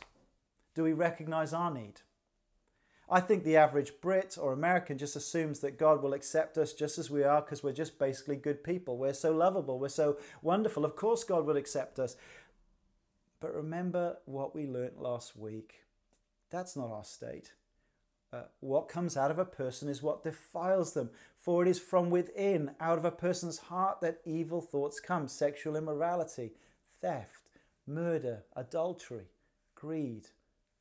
Do 0.76 0.84
we 0.84 0.94
recognize 0.94 1.54
our 1.54 1.72
need? 1.72 2.02
I 3.10 3.22
think 3.22 3.44
the 3.44 3.56
average 3.56 3.94
Brit 4.02 4.38
or 4.40 4.52
American 4.52 4.98
just 4.98 5.16
assumes 5.16 5.62
that 5.62 5.80
God 5.80 6.04
will 6.04 6.14
accept 6.14 6.58
us 6.58 6.74
just 6.74 7.00
as 7.00 7.10
we 7.10 7.24
are 7.24 7.42
because 7.42 7.64
we're 7.64 7.72
just 7.72 7.98
basically 7.98 8.36
good 8.36 8.64
people. 8.64 8.98
We're 8.98 9.14
so 9.14 9.32
lovable. 9.32 9.80
We're 9.80 9.88
so 9.88 10.18
wonderful. 10.42 10.84
Of 10.84 10.96
course, 10.96 11.24
God 11.24 11.46
will 11.46 11.56
accept 11.56 12.00
us. 12.00 12.18
But 13.40 13.56
remember 13.56 14.18
what 14.26 14.54
we 14.54 14.68
learnt 14.68 15.02
last 15.02 15.38
week. 15.38 15.84
That's 16.50 16.76
not 16.76 16.92
our 16.92 17.06
state. 17.06 17.54
Uh, 18.34 18.44
what 18.60 18.90
comes 18.90 19.16
out 19.16 19.32
of 19.32 19.40
a 19.40 19.46
person 19.46 19.88
is 19.88 20.04
what 20.04 20.24
defiles 20.24 20.94
them. 20.94 21.10
For 21.38 21.64
it 21.64 21.70
is 21.70 21.80
from 21.80 22.10
within, 22.10 22.72
out 22.82 22.98
of 22.98 23.06
a 23.06 23.12
person's 23.12 23.58
heart, 23.58 24.02
that 24.02 24.20
evil 24.26 24.60
thoughts 24.60 25.00
come 25.00 25.30
sexual 25.30 25.78
immorality, 25.78 26.52
theft, 27.02 27.47
murder, 27.88 28.44
adultery, 28.56 29.32
greed, 29.76 30.28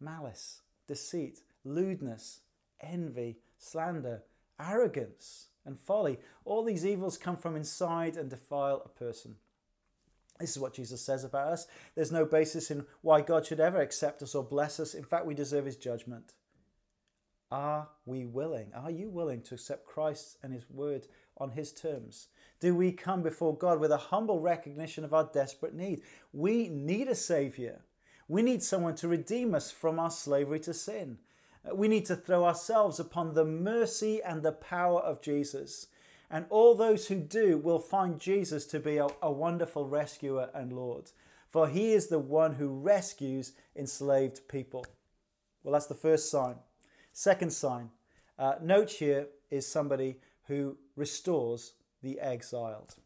malice, 0.01 0.63
deceit, 0.87 1.41
lewdness, 1.65 2.41
envy, 2.81 3.39
slander, 3.59 4.23
arrogance, 4.61 5.49
and 5.65 5.79
folly. 5.79 6.19
All 6.45 6.65
these 6.65 6.85
evils 6.85 7.19
come 7.19 7.37
from 7.37 7.57
inside 7.57 8.17
and 8.17 8.31
defile 8.31 8.83
a 8.85 8.89
person. 8.89 9.37
This 10.39 10.51
is 10.51 10.59
what 10.59 10.75
Jesus 10.75 11.01
says 11.01 11.25
about 11.25 11.53
us. 11.53 11.67
There's 11.95 12.13
no 12.13 12.27
basis 12.27 12.71
in 12.71 12.85
why 13.01 13.23
God 13.23 13.47
should 13.47 13.61
ever 13.61 13.81
accept 13.81 14.23
us 14.23 14.35
or 14.35 14.45
bless 14.45 14.79
us. 14.79 14.95
In 14.95 15.05
fact, 15.05 15.27
we 15.27 15.35
deserve 15.35 15.65
his 15.65 15.77
judgment. 15.77 16.35
Are 17.51 17.89
we 18.05 18.27
willing? 18.27 18.73
Are 18.75 18.91
you 18.91 19.09
willing 19.09 19.41
to 19.43 19.55
accept 19.55 19.87
Christ 19.87 20.37
and 20.43 20.53
his 20.53 20.69
word 20.69 21.07
on 21.37 21.51
his 21.51 21.73
terms? 21.73 22.29
Do 22.61 22.75
we 22.75 22.93
come 22.93 23.23
before 23.23 23.57
God 23.57 23.81
with 23.81 23.93
a 23.93 23.97
humble 23.97 24.41
recognition 24.41 25.05
of 25.05 25.13
our 25.13 25.29
desperate 25.33 25.75
need? 25.75 26.03
We 26.33 26.69
need 26.69 27.09
a 27.09 27.15
savior. 27.15 27.83
We 28.29 28.43
need 28.43 28.63
someone 28.63 28.95
to 28.97 29.09
redeem 29.09 29.55
us 29.55 29.71
from 29.71 29.99
our 29.99 30.11
slavery 30.11 30.61
to 30.61 30.75
sin. 30.75 31.19
We 31.73 31.89
need 31.89 32.07
to 32.07 32.17
throw 32.17 32.45
ourselves 32.45 32.99
upon 32.99 33.35
the 33.35 33.45
mercy 33.45 34.23
and 34.23 34.43
the 34.43 34.53
power 34.53 35.01
of 35.01 35.21
Jesus. 35.21 35.89
And 36.31 36.47
all 36.49 36.75
those 36.75 37.07
who 37.09 37.17
do 37.17 37.59
will 37.59 37.79
find 37.79 38.21
Jesus 38.21 38.67
to 38.67 38.81
be 38.81 38.97
a, 38.97 39.07
a, 39.23 39.31
wonderful 39.31 39.87
rescuer 39.87 40.51
and 40.55 40.73
Lord. 40.73 41.11
For 41.51 41.69
he 41.69 41.93
is 41.93 42.09
the 42.09 42.19
one 42.19 42.55
who 42.55 42.69
rescues 42.69 43.53
enslaved 43.77 44.49
people. 44.49 44.85
Well, 45.63 45.73
that's 45.73 45.87
the 45.87 45.95
first 45.95 46.31
sign. 46.31 46.57
Second 47.13 47.53
sign, 47.53 47.91
uh, 48.39 48.55
note 48.61 48.91
here 48.91 49.29
is 49.51 49.67
somebody 49.67 50.17
who 50.49 50.77
restores 50.97 51.75
the 52.03 52.19
exiled. 52.21 52.97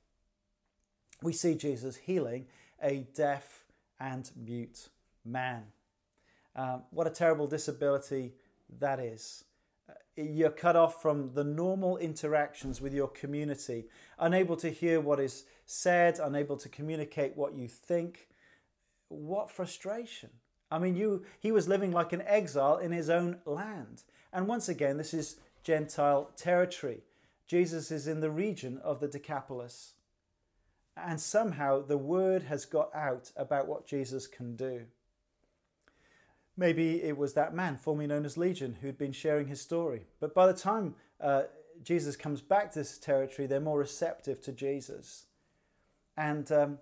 We 1.23 1.32
see 1.32 1.54
Jesus 1.54 1.97
healing 1.97 2.47
a 2.82 3.06
deaf 3.14 3.64
and 3.99 4.30
mute 4.37 4.88
man. 5.25 5.64
Um, 6.56 6.82
what 6.90 7.06
a 7.06 7.11
terrible 7.11 7.47
disability 7.47 8.32
that 8.78 8.99
is. 8.99 9.44
Uh, 9.88 9.94
you're 10.16 10.50
cut 10.50 10.76
off 10.76 11.02
from 11.02 11.35
the 11.35 11.44
normal 11.44 11.97
interactions 11.99 12.80
with 12.80 12.94
your 12.94 13.09
community, 13.09 13.87
unable 14.18 14.56
to 14.56 14.70
hear 14.70 15.00
what 15.00 15.20
is 15.20 15.44
said, 15.66 16.18
unable 16.18 16.56
to 16.56 16.68
communicate 16.68 17.37
what 17.37 17.54
you 17.54 17.68
think. 17.68 18.28
What 19.09 19.50
frustration! 19.50 20.30
I 20.70 20.78
mean, 20.78 20.97
you, 20.97 21.25
he 21.40 21.50
was 21.50 21.68
living 21.68 21.90
like 21.90 22.12
an 22.12 22.23
exile 22.26 22.76
in 22.78 22.92
his 22.92 23.11
own 23.11 23.38
land. 23.44 24.04
And 24.32 24.47
once 24.47 24.68
again, 24.68 24.97
this 24.97 25.12
is 25.12 25.37
Gentile 25.64 26.30
territory. 26.37 27.02
Jesus 27.50 27.90
is 27.90 28.07
in 28.07 28.21
the 28.21 28.30
region 28.30 28.78
of 28.78 29.00
the 29.00 29.09
Decapolis. 29.09 29.95
And 30.97 31.21
somehow 31.21 31.83
the 31.83 31.99
word 31.99 32.45
has 32.45 32.64
got 32.64 32.95
out 32.95 33.33
about 33.35 33.66
what 33.66 33.88
Jesus 33.88 34.28
can 34.28 34.54
do. 34.54 34.83
Maybe 36.57 37.02
it 37.02 37.19
was 37.19 37.35
that 37.35 37.52
man, 37.52 37.76
formerly 37.76 38.07
known 38.07 38.25
as 38.25 38.37
Legion, 38.37 38.76
who'd 38.80 38.97
been 38.97 39.11
sharing 39.11 39.49
his 39.49 39.61
story. 39.61 40.02
But 40.21 40.33
by 40.33 40.47
the 40.47 40.57
time 40.57 40.95
uh, 41.21 41.45
Jesus 41.83 42.14
comes 42.14 42.40
back 42.40 42.71
to 42.71 42.78
this 42.78 42.99
territory, 42.99 43.49
they're 43.49 43.59
more 43.59 43.80
receptive 43.80 44.40
to 44.42 44.52
Jesus. 44.52 45.26
And 46.16 46.52
um, 46.52 46.78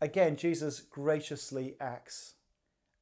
again, 0.00 0.36
Jesus 0.36 0.80
graciously 0.80 1.74
acts. 1.78 2.35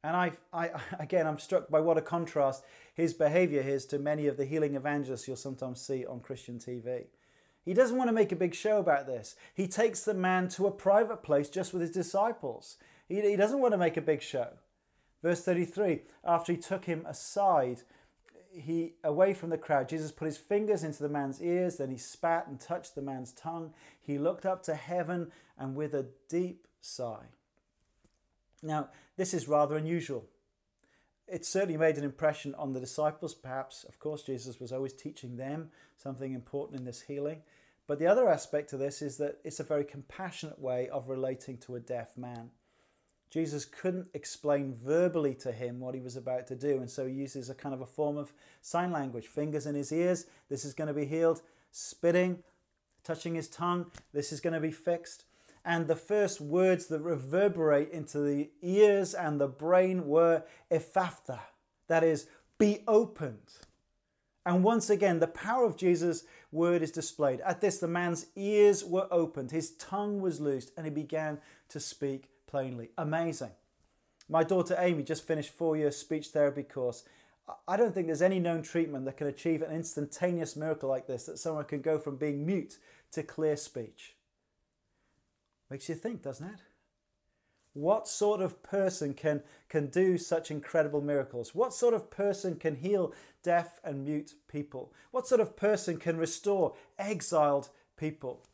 And 0.05 0.15
I, 0.15 0.33
I, 0.53 0.71
again, 1.01 1.27
I'm 1.27 1.39
struck 1.39 1.69
by 1.71 1.81
what 1.81 1.99
a 1.99 2.03
contrast 2.03 2.63
his 2.95 3.15
behavior 3.15 3.63
is 3.63 3.87
to 3.87 3.99
many 3.99 4.27
of 4.29 4.37
the 4.37 4.45
healing 4.45 4.77
evangelists 4.77 5.27
you'll 5.27 5.37
sometimes 5.37 5.81
see 5.81 6.07
on 6.07 6.21
Christian 6.21 6.59
TV. 6.59 7.07
He 7.65 7.73
doesn't 7.73 7.97
want 7.97 8.09
to 8.09 8.15
make 8.15 8.31
a 8.31 8.37
big 8.37 8.55
show 8.55 8.79
about 8.79 9.07
this. 9.07 9.35
He 9.55 9.67
takes 9.67 10.05
the 10.05 10.13
man 10.13 10.49
to 10.51 10.67
a 10.67 10.71
private 10.71 11.23
place 11.23 11.49
just 11.49 11.73
with 11.73 11.81
his 11.81 11.91
disciples. 11.91 12.77
He, 13.09 13.23
he 13.23 13.37
doesn't 13.37 13.61
want 13.61 13.73
to 13.73 13.79
make 13.79 13.97
a 13.97 14.03
big 14.03 14.21
show. 14.21 14.49
Verse 15.23 15.43
33 15.43 16.03
After 16.23 16.53
he 16.53 16.59
took 16.59 16.85
him 16.85 17.07
aside, 17.07 17.81
he 18.53 18.93
away 19.03 19.33
from 19.33 19.49
the 19.49 19.59
crowd, 19.59 19.89
Jesus 19.89 20.13
put 20.13 20.27
his 20.27 20.37
fingers 20.37 20.85
into 20.85 21.03
the 21.03 21.09
man's 21.09 21.43
ears, 21.43 21.79
then 21.79 21.91
he 21.91 21.97
spat 21.97 22.47
and 22.47 22.61
touched 22.61 22.95
the 22.95 23.03
man's 23.03 23.33
tongue. 23.33 23.73
He 23.99 24.19
looked 24.19 24.45
up 24.45 24.63
to 24.65 24.75
heaven 24.75 25.33
and 25.59 25.75
with 25.75 25.95
a 25.95 26.07
deep 26.29 26.69
sigh 26.83 27.31
now, 28.65 28.89
this 29.17 29.35
is 29.35 29.47
rather 29.47 29.77
unusual. 29.77 30.25
It 31.29 31.45
certainly 31.45 31.77
made 31.77 31.97
an 31.97 32.05
impression 32.05 32.55
on 32.57 32.73
the 32.73 32.81
disciples. 32.81 33.35
Perhaps, 33.35 33.85
of 33.85 33.99
course, 33.99 34.23
Jesus 34.23 34.61
was 34.61 34.73
always 34.73 34.93
teaching 34.93 35.37
them 35.37 35.71
something 35.97 36.33
important 36.33 36.79
in 36.79 36.85
this 36.85 37.03
healing. 37.03 37.43
But 37.87 37.99
the 37.99 38.07
other 38.07 38.29
aspect 38.29 38.73
of 38.73 38.79
this 38.79 39.03
is 39.03 39.19
that 39.19 39.39
it's 39.45 39.61
a 39.61 39.65
very 39.65 39.85
compassionate 39.85 40.59
way 40.59 40.89
of 40.89 41.09
relating 41.09 41.59
to 41.59 41.77
a 41.77 41.81
deaf 41.81 42.17
man. 42.17 42.51
Jesus 43.31 43.65
couldn't 43.65 44.09
explain 44.15 44.75
verbally 44.75 45.35
to 45.37 45.51
him 45.51 45.81
what 45.81 45.95
he 45.95 46.01
was 46.01 46.17
about 46.17 46.47
to 46.47 46.55
do, 46.55 46.79
and 46.79 46.89
so 46.89 47.07
he 47.07 47.15
uses 47.15 47.51
a 47.51 47.55
kind 47.55 47.75
of 47.75 47.81
a 47.81 47.87
form 47.87 48.17
of 48.17 48.33
sign 48.63 48.93
language 48.93 49.27
fingers 49.27 49.67
in 49.67 49.75
his 49.75 49.91
ears, 49.91 50.27
this 50.49 50.65
is 50.65 50.73
going 50.73 50.87
to 50.87 50.95
be 50.95 51.05
healed, 51.05 51.43
spitting, 51.73 52.45
touching 53.03 53.35
his 53.35 53.49
tongue, 53.49 53.87
this 54.13 54.33
is 54.33 54.41
going 54.41 54.55
to 54.55 54.61
be 54.61 54.71
fixed 54.71 55.25
and 55.65 55.87
the 55.87 55.97
first 55.97 56.41
words 56.41 56.87
that 56.87 57.01
reverberate 57.01 57.91
into 57.91 58.21
the 58.21 58.51
ears 58.61 59.15
and 59.15 59.41
the 59.41 59.49
brain 59.49 60.07
were 60.07 60.43
ephphatha, 60.71 61.41
that 61.89 62.05
is, 62.05 62.27
be 62.59 62.85
opened. 62.87 63.51
And 64.47 64.63
once 64.63 64.91
again, 64.91 65.21
the 65.21 65.27
power 65.27 65.65
of 65.65 65.77
Jesus' 65.77 66.25
word 66.53 66.83
is 66.83 66.91
displayed. 66.91 67.41
At 67.41 67.63
this, 67.63 67.79
the 67.79 67.89
man's 67.89 68.27
ears 68.37 68.85
were 68.85 69.09
opened, 69.11 69.51
his 69.51 69.73
tongue 69.77 70.21
was 70.21 70.41
loosed, 70.41 70.73
and 70.77 70.85
he 70.85 70.91
began 70.91 71.39
to 71.71 71.81
speak 71.81 72.29
plainly. 72.47 72.91
Amazing. 72.99 73.53
My 74.29 74.45
daughter 74.45 74.77
Amy 74.79 75.03
just 75.03 75.27
finished 75.27 75.51
four 75.51 75.77
year 75.77 75.91
speech 75.91 76.29
therapy 76.29 76.63
course. 76.63 77.05
I 77.69 77.77
don't 77.77 77.93
think 77.93 78.07
there's 78.07 78.23
any 78.23 78.39
known 78.39 78.63
treatment 78.63 79.05
that 79.05 79.19
can 79.19 79.27
achieve 79.27 79.61
an 79.61 79.75
instantaneous 79.75 80.57
miracle 80.57 80.89
like 80.89 81.07
this, 81.07 81.25
that 81.25 81.39
someone 81.39 81.65
can 81.65 81.83
go 81.83 81.99
from 81.99 82.17
being 82.17 82.47
mute 82.47 82.79
to 83.13 83.23
clear 83.23 83.57
speech. 83.57 84.14
Makes 85.71 85.89
you 85.89 85.95
think, 85.95 86.23
doesn't 86.23 86.47
it? 86.47 86.61
What 87.73 88.07
sort 88.07 88.41
of 88.41 88.63
person 88.63 89.15
can, 89.15 89.43
can 89.69 89.89
do 89.89 90.17
such 90.17 90.51
incredible 90.51 91.01
miracles? 91.01 91.55
What 91.55 91.75
sort 91.75 91.93
of 91.93 92.09
person 92.09 92.55
can 92.55 92.77
heal 92.77 93.13
deaf 93.43 93.81
and 93.83 94.05
mute 94.05 94.35
people? 94.47 94.93
What 95.11 95.27
sort 95.27 95.41
of 95.41 95.57
person 95.57 95.99
can 95.99 96.17
restore 96.17 96.75
exiled 96.99 97.71
people? 97.97 98.47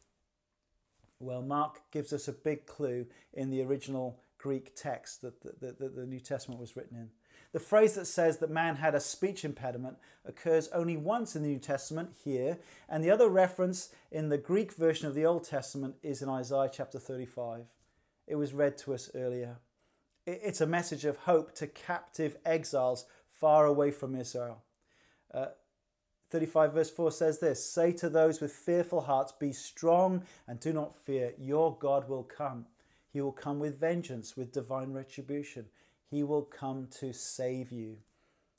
Well, 1.18 1.42
Mark 1.42 1.82
gives 1.90 2.14
us 2.14 2.28
a 2.28 2.32
big 2.32 2.64
clue 2.64 3.06
in 3.34 3.50
the 3.50 3.62
original 3.62 4.18
Greek 4.38 4.74
text 4.74 5.20
that 5.20 5.42
the, 5.42 5.76
the, 5.78 5.88
the 5.90 6.06
New 6.06 6.20
Testament 6.20 6.58
was 6.58 6.74
written 6.74 6.96
in. 6.96 7.10
The 7.52 7.60
phrase 7.60 7.94
that 7.94 8.06
says 8.06 8.38
that 8.38 8.50
man 8.50 8.76
had 8.76 8.94
a 8.94 9.00
speech 9.00 9.44
impediment 9.44 9.96
occurs 10.24 10.68
only 10.68 10.96
once 10.96 11.34
in 11.34 11.42
the 11.42 11.48
New 11.48 11.58
Testament 11.58 12.10
here, 12.24 12.58
and 12.88 13.02
the 13.02 13.10
other 13.10 13.28
reference 13.28 13.88
in 14.12 14.28
the 14.28 14.38
Greek 14.38 14.72
version 14.72 15.08
of 15.08 15.14
the 15.14 15.26
Old 15.26 15.44
Testament 15.44 15.96
is 16.02 16.22
in 16.22 16.28
Isaiah 16.28 16.70
chapter 16.72 16.98
35. 16.98 17.64
It 18.28 18.36
was 18.36 18.52
read 18.52 18.78
to 18.78 18.94
us 18.94 19.10
earlier. 19.14 19.58
It's 20.26 20.60
a 20.60 20.66
message 20.66 21.04
of 21.04 21.16
hope 21.16 21.54
to 21.56 21.66
captive 21.66 22.36
exiles 22.44 23.06
far 23.28 23.66
away 23.66 23.90
from 23.90 24.14
Israel. 24.14 24.62
Uh, 25.32 25.46
35 26.30 26.72
verse 26.72 26.90
4 26.90 27.10
says 27.10 27.40
this 27.40 27.64
Say 27.64 27.92
to 27.94 28.08
those 28.08 28.40
with 28.40 28.52
fearful 28.52 29.00
hearts, 29.00 29.32
Be 29.32 29.52
strong 29.52 30.22
and 30.46 30.60
do 30.60 30.72
not 30.72 30.94
fear. 30.94 31.32
Your 31.38 31.76
God 31.76 32.08
will 32.08 32.22
come. 32.22 32.66
He 33.12 33.20
will 33.20 33.32
come 33.32 33.58
with 33.58 33.80
vengeance, 33.80 34.36
with 34.36 34.52
divine 34.52 34.92
retribution. 34.92 35.66
He 36.10 36.22
will 36.22 36.42
come 36.42 36.88
to 36.98 37.12
save 37.12 37.70
you. 37.70 37.98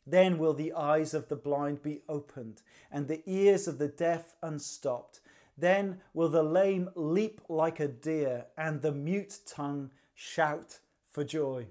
Then 0.08 0.38
will 0.38 0.54
the 0.54 0.74
eyes 0.74 1.14
of 1.14 1.28
the 1.28 1.36
blind 1.36 1.84
be 1.84 2.02
opened, 2.10 2.62
and 2.92 3.08
the 3.08 3.22
ears 3.26 3.68
of 3.68 3.78
the 3.78 3.88
deaf 3.88 4.36
unstopped. 4.42 5.20
Then 5.58 6.02
will 6.14 6.30
the 6.30 6.44
lame 6.44 6.90
leap 6.96 7.42
like 7.50 7.80
a 7.80 7.88
deer, 7.88 8.46
and 8.58 8.82
the 8.82 8.92
mute 8.92 9.40
tongue 9.46 9.92
shout 10.16 10.80
for 11.10 11.24
joy. 11.24 11.68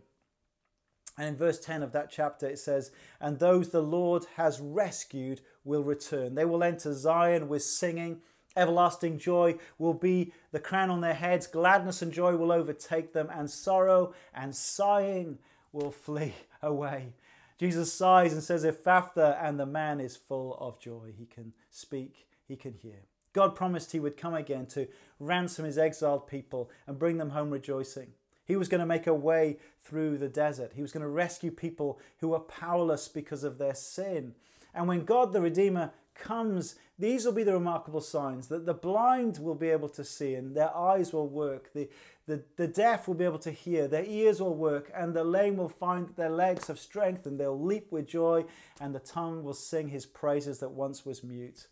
And 1.19 1.29
in 1.29 1.37
verse 1.37 1.59
10 1.59 1.83
of 1.83 1.93
that 1.93 2.11
chapter, 2.11 2.47
it 2.47 2.59
says, 2.59 2.93
And 3.21 3.39
those 3.39 3.71
the 3.71 3.83
Lord 3.83 4.27
has 4.37 4.61
rescued 4.61 5.41
will 5.65 5.83
return. 5.83 6.35
They 6.35 6.45
will 6.45 6.63
enter 6.63 6.95
Zion 6.95 7.49
with 7.49 7.63
singing. 7.63 8.21
Everlasting 8.57 9.19
joy 9.19 9.57
will 9.79 9.95
be 9.95 10.33
the 10.53 10.61
crown 10.61 10.91
on 10.91 11.01
their 11.01 11.15
heads. 11.15 11.47
Gladness 11.47 12.01
and 12.01 12.13
joy 12.13 12.37
will 12.37 12.53
overtake 12.53 13.13
them, 13.13 13.29
and 13.33 13.51
sorrow 13.51 14.15
and 14.35 14.55
sighing 14.55 15.39
will 15.73 15.91
flee 15.91 16.35
away. 16.62 17.15
Jesus 17.59 17.93
sighs 17.93 18.33
and 18.33 18.43
says, 18.43 18.65
"If 18.65 18.83
Ephphatha, 18.85 19.39
and 19.43 19.61
the 19.61 19.67
man 19.67 20.00
is 20.00 20.17
full 20.17 20.57
of 20.59 20.81
joy. 20.81 21.12
He 21.17 21.27
can 21.27 21.53
speak, 21.71 22.27
he 22.49 22.57
can 22.57 22.75
hear. 22.75 23.03
God 23.33 23.55
promised 23.55 23.93
he 23.93 24.00
would 24.00 24.17
come 24.17 24.35
again 24.35 24.67
to 24.67 24.89
ransom 25.19 25.65
his 25.65 25.79
exiled 25.79 26.27
people 26.27 26.71
and 26.87 26.99
bring 26.99 27.19
them 27.19 27.31
home 27.31 27.50
rejoicing. 27.50 28.09
He 28.45 28.57
was 28.57 28.69
going 28.69 28.81
to 28.81 28.87
make 28.87 29.07
a 29.07 29.15
way 29.15 29.59
through 29.81 30.19
the 30.19 30.29
desert. 30.29 30.73
He 30.75 30.83
was 30.83 30.91
going 30.91 31.05
to 31.05 31.09
rescue 31.09 31.53
people 31.53 32.00
who 32.19 32.29
were 32.29 32.41
powerless 32.41 33.07
because 33.07 33.45
of 33.45 33.59
their 33.59 33.77
sin. 33.77 34.35
And 34.75 34.89
when 34.89 35.05
God 35.05 35.33
the 35.33 35.41
Redeemer 35.41 35.93
comes, 36.15 36.75
These 36.99 37.25
will 37.25 37.33
be 37.33 37.45
the 37.45 37.55
remarkable 37.55 38.00
signs 38.00 38.49
that 38.49 38.67
the 38.67 38.75
blind 38.75 39.39
will 39.39 39.55
be 39.55 39.71
able 39.71 39.89
to 39.91 40.05
see 40.05 40.35
and 40.35 40.55
their 40.55 40.75
eyes 40.77 41.12
will 41.12 41.29
work. 41.29 41.73
The, 41.73 41.89
the, 42.31 42.45
the 42.57 42.69
deaf 42.69 43.09
will 43.09 43.17
be 43.17 43.25
able 43.25 43.41
to 43.41 43.51
hear, 43.51 43.89
their 43.89 44.05
ears 44.05 44.41
will 44.41 44.55
work, 44.55 44.89
and 44.95 45.15
the 45.15 45.25
lame 45.25 45.57
will 45.57 45.69
find 45.69 46.07
that 46.07 46.17
their 46.17 46.31
legs 46.31 46.69
have 46.69 46.79
strength 46.79 47.27
and 47.27 47.41
they'll 47.41 47.61
leap 47.61 47.91
with 47.91 48.07
joy, 48.07 48.45
and 48.81 48.95
the 48.95 49.01
tongue 49.01 49.43
will 49.43 49.53
sing 49.53 49.89
his 49.89 50.07
praises 50.07 50.61
that 50.61 50.71
once 50.71 51.05
was 51.05 51.25
mute. 51.25 51.67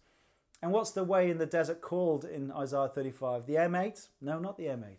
And 0.60 0.72
what's 0.72 0.90
the 0.90 1.04
way 1.04 1.30
in 1.30 1.38
the 1.38 1.46
desert 1.46 1.80
called 1.80 2.24
in 2.24 2.50
Isaiah 2.50 2.90
35? 2.92 3.46
The 3.46 3.54
M8? 3.54 4.08
No, 4.20 4.40
not 4.40 4.58
the 4.58 4.64
M8. 4.64 4.96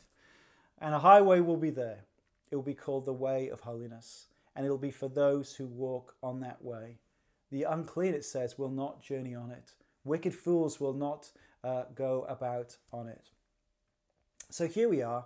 And 0.80 0.96
a 0.96 1.00
highway 1.00 1.42
will 1.42 1.58
be 1.58 1.72
there. 1.72 2.06
It 2.52 2.56
will 2.56 2.64
be 2.64 2.74
called 2.74 3.04
the 3.04 3.12
way 3.12 3.50
of 3.50 3.60
holiness, 3.60 4.28
and 4.56 4.66
it 4.66 4.70
will 4.70 4.78
be 4.78 4.92
for 4.92 5.10
those 5.10 5.56
who 5.56 5.68
walk 5.68 6.16
on 6.24 6.40
that 6.40 6.64
way. 6.64 7.00
The 7.52 7.64
unclean, 7.64 8.14
it 8.14 8.24
says, 8.24 8.58
will 8.58 8.72
not 8.72 9.04
journey 9.04 9.36
on 9.36 9.52
it. 9.52 9.74
Wicked 10.06 10.34
fools 10.34 10.80
will 10.80 10.94
not 10.94 11.32
uh, 11.66 11.84
go 11.94 12.26
about 12.30 12.78
on 12.94 13.10
it. 13.10 13.32
So 14.50 14.66
here 14.66 14.88
we 14.88 15.02
are. 15.02 15.26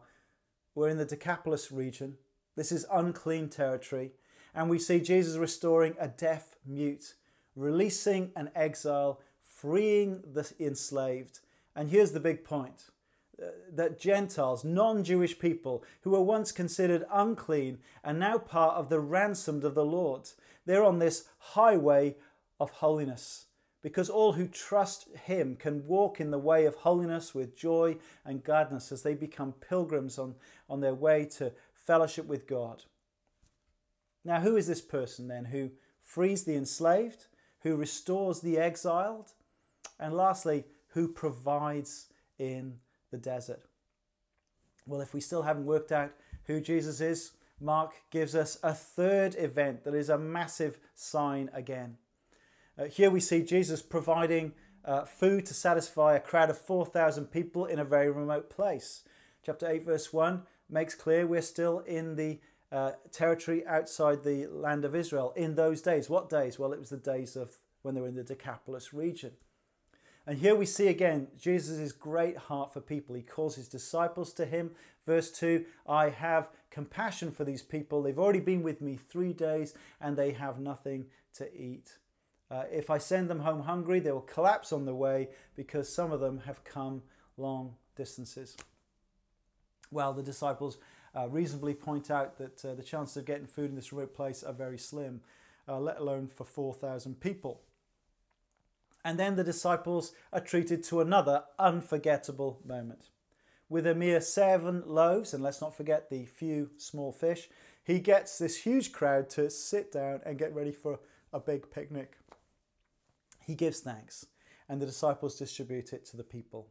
We're 0.76 0.90
in 0.90 0.98
the 0.98 1.06
Decapolis 1.06 1.72
region. 1.72 2.18
This 2.56 2.72
is 2.72 2.86
unclean 2.92 3.50
territory. 3.50 4.12
And 4.56 4.70
we 4.70 4.80
see 4.80 5.00
Jesus 5.00 5.38
restoring 5.38 5.96
a 6.00 6.08
deaf 6.08 6.56
mute, 6.66 7.16
releasing 7.56 8.32
an 8.36 8.52
exile, 8.56 9.20
freeing 9.42 10.24
the 10.34 10.52
enslaved. 10.60 11.40
And 11.76 11.90
here's 11.90 12.12
the 12.12 12.20
big 12.20 12.44
point 12.44 12.86
uh, 13.42 13.48
that 13.74 14.00
Gentiles, 14.00 14.64
non 14.64 15.04
Jewish 15.04 15.40
people 15.40 15.84
who 16.02 16.12
were 16.12 16.22
once 16.22 16.52
considered 16.52 17.06
unclean, 17.12 17.80
are 18.04 18.14
now 18.14 18.38
part 18.38 18.76
of 18.76 18.90
the 18.90 19.00
ransomed 19.00 19.64
of 19.64 19.74
the 19.74 19.86
Lord. 19.86 20.30
They're 20.66 20.84
on 20.84 21.00
this 21.00 21.26
highway 21.40 22.16
of 22.60 22.70
holiness 22.70 23.46
because 23.84 24.10
all 24.10 24.32
who 24.32 24.48
trust 24.48 25.08
him 25.26 25.56
can 25.58 25.86
walk 25.86 26.20
in 26.20 26.32
the 26.32 26.40
way 26.40 26.66
of 26.66 26.74
holiness 26.74 27.36
with 27.36 27.56
joy 27.56 27.98
and 28.26 28.44
gladness 28.44 28.92
as 28.92 29.04
they 29.04 29.14
become 29.14 29.52
pilgrims 29.52 30.18
on, 30.18 30.34
on 30.70 30.80
their 30.80 30.96
way 30.96 31.26
to 31.26 31.52
fellowship 31.74 32.26
with 32.26 32.48
God. 32.48 32.84
Now, 34.24 34.40
who 34.40 34.56
is 34.56 34.68
this 34.68 34.82
person 34.82 35.28
then 35.28 35.46
who 35.46 35.72
frees 36.02 36.46
the 36.46 36.56
enslaved, 36.56 37.26
who 37.60 37.76
restores 37.76 38.40
the 38.40 38.58
exiled, 38.58 39.34
and 40.00 40.14
lastly, 40.14 40.64
who 40.88 41.10
provides 41.10 42.08
in 42.40 42.80
the 43.12 43.18
desert? 43.18 43.64
Well, 44.88 45.02
if 45.02 45.14
we 45.14 45.20
still 45.20 45.44
haven't 45.44 45.66
worked 45.66 45.92
out 45.92 46.14
who 46.46 46.62
Jesus 46.62 47.02
is, 47.02 47.32
Mark 47.60 47.94
gives 48.12 48.34
us 48.34 48.58
a 48.64 48.74
third 48.74 49.36
event 49.36 49.84
that 49.84 49.94
is 49.94 50.10
a 50.10 50.18
massive 50.18 50.80
sign 50.96 51.50
again. 51.54 51.98
Uh, 52.78 52.86
here 52.86 53.12
we 53.12 53.20
see 53.20 53.44
Jesus 53.44 53.82
providing 53.82 54.54
uh, 54.84 55.06
food 55.06 55.46
to 55.46 55.54
satisfy 55.54 56.16
a 56.16 56.20
crowd 56.20 56.50
of 56.50 56.58
4,000 56.58 57.26
people 57.26 57.66
in 57.66 57.80
a 57.80 57.86
very 57.86 58.10
remote 58.10 58.50
place. 58.50 59.04
Chapter 59.46 59.70
8, 59.70 59.84
verse 59.84 60.12
1 60.12 60.42
makes 60.70 60.96
clear 60.96 61.28
we're 61.28 61.42
still 61.42 61.80
in 61.80 62.16
the 62.16 62.40
uh, 62.72 62.94
territory 63.12 63.66
outside 63.68 64.24
the 64.24 64.48
land 64.48 64.84
of 64.84 64.96
Israel 64.96 65.34
in 65.36 65.54
those 65.54 65.82
days. 65.82 66.10
What 66.10 66.30
days? 66.30 66.58
Well, 66.58 66.74
it 66.74 66.80
was 66.80 66.90
the 66.90 66.98
days 66.98 67.36
of 67.36 67.58
when 67.84 67.94
they 67.94 68.02
were 68.02 68.08
in 68.08 68.16
the 68.16 68.24
Decapolis 68.24 68.94
region. 68.94 69.32
And 70.26 70.40
here 70.40 70.56
we 70.56 70.66
see 70.66 70.88
again 70.88 71.28
Jesus' 71.38 71.92
great 71.92 72.38
heart 72.38 72.74
for 72.74 72.82
people. 72.82 73.16
He 73.16 73.22
calls 73.22 73.56
his 73.56 73.68
disciples 73.68 74.34
to 74.34 74.46
him. 74.46 74.72
Verse 75.06 75.30
2 75.32 75.66
I 75.86 76.10
have 76.10 76.50
compassion 76.72 77.30
for 77.30 77.44
these 77.44 77.62
people. 77.62 78.02
They've 78.02 78.18
already 78.18 78.40
been 78.40 78.64
with 78.64 78.82
me 78.82 78.98
three 78.98 79.34
days 79.34 79.76
and 80.02 80.18
they 80.18 80.32
have 80.32 80.60
nothing 80.60 81.06
to 81.36 81.54
eat. 81.56 81.98
Uh, 82.52 82.64
if 82.72 82.90
I 82.90 82.98
send 82.98 83.30
them 83.30 83.40
home 83.40 83.62
hungry, 83.62 84.00
they 84.00 84.12
will 84.12 84.22
collapse 84.22 84.72
on 84.72 84.86
the 84.86 84.96
way 84.96 85.30
because 85.56 85.94
some 85.94 86.12
of 86.12 86.20
them 86.20 86.40
have 86.46 86.64
come 86.64 87.02
long 87.38 87.76
distances. 87.96 88.56
Well, 89.92 90.14
the 90.14 90.24
disciples 90.24 90.78
uh, 91.16 91.28
reasonably 91.30 91.74
point 91.74 92.10
out 92.10 92.38
that 92.38 92.66
uh, 92.66 92.74
the 92.74 92.84
chances 92.84 93.18
of 93.18 93.26
getting 93.26 93.46
food 93.46 93.70
in 93.70 93.76
this 93.76 93.94
remote 93.94 94.16
place 94.16 94.44
are 94.44 94.54
very 94.54 94.78
slim, 94.78 95.22
uh, 95.68 95.80
let 95.80 96.00
alone 96.00 96.28
for 96.28 96.44
4,000 96.44 97.20
people. 97.20 97.62
And 99.06 99.20
then 99.20 99.36
the 99.36 99.44
disciples 99.44 100.14
are 100.32 100.40
treated 100.40 100.84
to 100.86 101.02
another 101.02 101.44
unforgettable 101.60 102.60
moment. 102.66 103.10
With 103.70 103.86
a 103.86 103.96
mere 103.96 104.22
seven 104.22 104.84
loaves, 104.86 105.34
and 105.34 105.44
let's 105.44 105.62
not 105.62 105.76
forget 105.76 106.10
the 106.10 106.26
few 106.26 106.72
small 106.78 107.12
fish, 107.12 107.50
he 107.84 108.00
gets 108.00 108.38
this 108.38 108.64
huge 108.64 108.92
crowd 108.92 109.30
to 109.32 109.50
sit 109.50 109.92
down 109.92 110.22
and 110.26 110.38
get 110.38 110.56
ready 110.56 110.72
for 110.72 111.00
a 111.34 111.40
big 111.40 111.70
picnic. 111.70 112.18
He 113.46 113.56
gives 113.56 113.80
thanks, 113.80 114.26
and 114.70 114.82
the 114.82 114.86
disciples 114.86 115.38
distribute 115.38 115.94
it 115.94 116.06
to 116.08 116.18
the 116.18 116.24
people. 116.24 116.70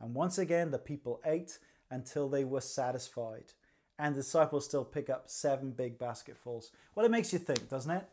And 0.00 0.14
once 0.14 0.38
again, 0.38 0.70
the 0.70 0.78
people 0.78 1.20
ate 1.24 1.58
until 1.90 2.28
they 2.28 2.44
were 2.44 2.60
satisfied. 2.60 3.52
And 3.98 4.14
the 4.14 4.20
disciples 4.20 4.66
still 4.66 4.84
pick 4.84 5.08
up 5.08 5.30
seven 5.30 5.70
big 5.70 5.98
basketfuls. 5.98 6.70
Well, 6.94 7.06
it 7.06 7.10
makes 7.10 7.32
you 7.32 7.38
think, 7.38 7.68
doesn't 7.68 7.90
it? 7.90 8.06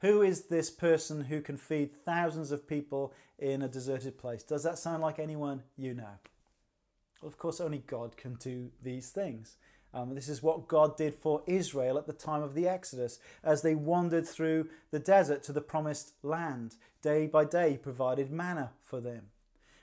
Who 0.00 0.22
is 0.22 0.46
this 0.46 0.70
person 0.70 1.24
who 1.24 1.40
can 1.40 1.56
feed 1.56 2.04
thousands 2.04 2.52
of 2.52 2.68
people 2.68 3.14
in 3.38 3.62
a 3.62 3.68
deserted 3.68 4.18
place? 4.18 4.42
Does 4.42 4.62
that 4.62 4.78
sound 4.78 5.02
like 5.02 5.18
anyone 5.18 5.62
you 5.76 5.94
know? 5.94 6.18
Well, 7.20 7.28
of 7.28 7.38
course, 7.38 7.60
only 7.60 7.78
God 7.78 8.16
can 8.16 8.34
do 8.34 8.70
these 8.82 9.10
things. 9.10 9.56
Um, 9.96 10.14
this 10.14 10.28
is 10.28 10.42
what 10.42 10.68
God 10.68 10.98
did 10.98 11.14
for 11.14 11.42
Israel 11.46 11.96
at 11.96 12.06
the 12.06 12.12
time 12.12 12.42
of 12.42 12.54
the 12.54 12.68
Exodus 12.68 13.18
as 13.42 13.62
they 13.62 13.74
wandered 13.74 14.28
through 14.28 14.68
the 14.90 14.98
desert 14.98 15.42
to 15.44 15.54
the 15.54 15.62
promised 15.62 16.12
land. 16.22 16.74
Day 17.00 17.26
by 17.26 17.46
day, 17.46 17.70
He 17.72 17.76
provided 17.78 18.30
manna 18.30 18.72
for 18.82 19.00
them. 19.00 19.28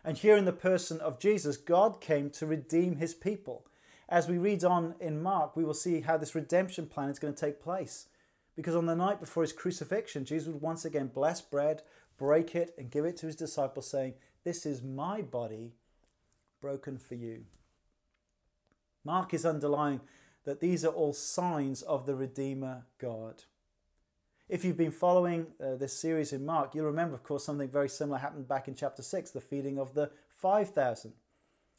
And 0.06 0.16
here 0.16 0.38
in 0.38 0.46
the 0.46 0.54
person 0.54 1.00
of 1.00 1.20
Jesus, 1.20 1.58
God 1.58 2.00
came 2.00 2.30
to 2.32 2.46
redeem 2.46 2.98
his 2.98 3.16
people. 3.16 3.66
As 4.08 4.28
we 4.28 4.38
read 4.38 4.64
on 4.64 4.94
in 5.00 5.24
Mark, 5.24 5.56
we 5.56 5.64
will 5.64 5.74
see 5.74 6.02
how 6.02 6.18
this 6.18 6.36
redemption 6.36 6.86
plan 6.86 7.10
is 7.10 7.18
going 7.18 7.34
to 7.34 7.40
take 7.40 7.60
place. 7.60 8.08
Because 8.56 8.76
on 8.76 8.86
the 8.86 8.96
night 8.96 9.20
before 9.20 9.42
his 9.42 9.54
crucifixion, 9.54 10.26
Jesus 10.26 10.50
would 10.50 10.62
once 10.62 10.86
again 10.86 11.08
bless 11.08 11.42
bread, 11.42 11.82
break 12.20 12.54
it, 12.54 12.76
and 12.78 12.92
give 12.92 13.06
it 13.06 13.18
to 13.18 13.26
his 13.26 13.36
disciples, 13.36 13.90
saying, 13.90 14.14
This 14.44 14.66
is 14.68 14.84
my 14.84 15.24
body 15.24 15.72
broken 16.62 17.00
for 17.00 17.16
you. 17.16 17.46
Mark 19.04 19.34
is 19.34 19.46
underlying 19.46 20.02
that 20.46 20.60
these 20.60 20.84
are 20.84 20.92
all 20.92 21.14
signs 21.14 21.82
of 21.82 22.06
the 22.06 22.16
Redeemer 22.16 22.86
God. 22.98 23.44
If 24.50 24.66
you've 24.66 24.78
been 24.78 24.92
following 24.92 25.48
uh, 25.64 25.76
this 25.76 25.98
series 25.98 26.34
in 26.34 26.46
Mark, 26.46 26.76
you'll 26.76 26.86
remember, 26.86 27.16
of 27.16 27.24
course, 27.24 27.46
something 27.46 27.70
very 27.70 27.90
similar 27.90 28.20
happened 28.20 28.48
back 28.48 28.68
in 28.68 28.76
chapter 28.76 29.02
6, 29.02 29.32
the 29.32 29.42
feeding 29.42 29.80
of 29.80 29.94
the 29.94 30.12
5,000. 30.36 31.14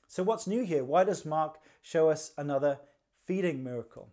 So, 0.08 0.22
what's 0.22 0.46
new 0.46 0.64
here? 0.64 0.84
Why 0.84 1.04
does 1.04 1.24
Mark 1.24 1.58
show 1.82 2.08
us 2.08 2.32
another 2.38 2.78
feeding 3.24 3.62
miracle? 3.62 4.08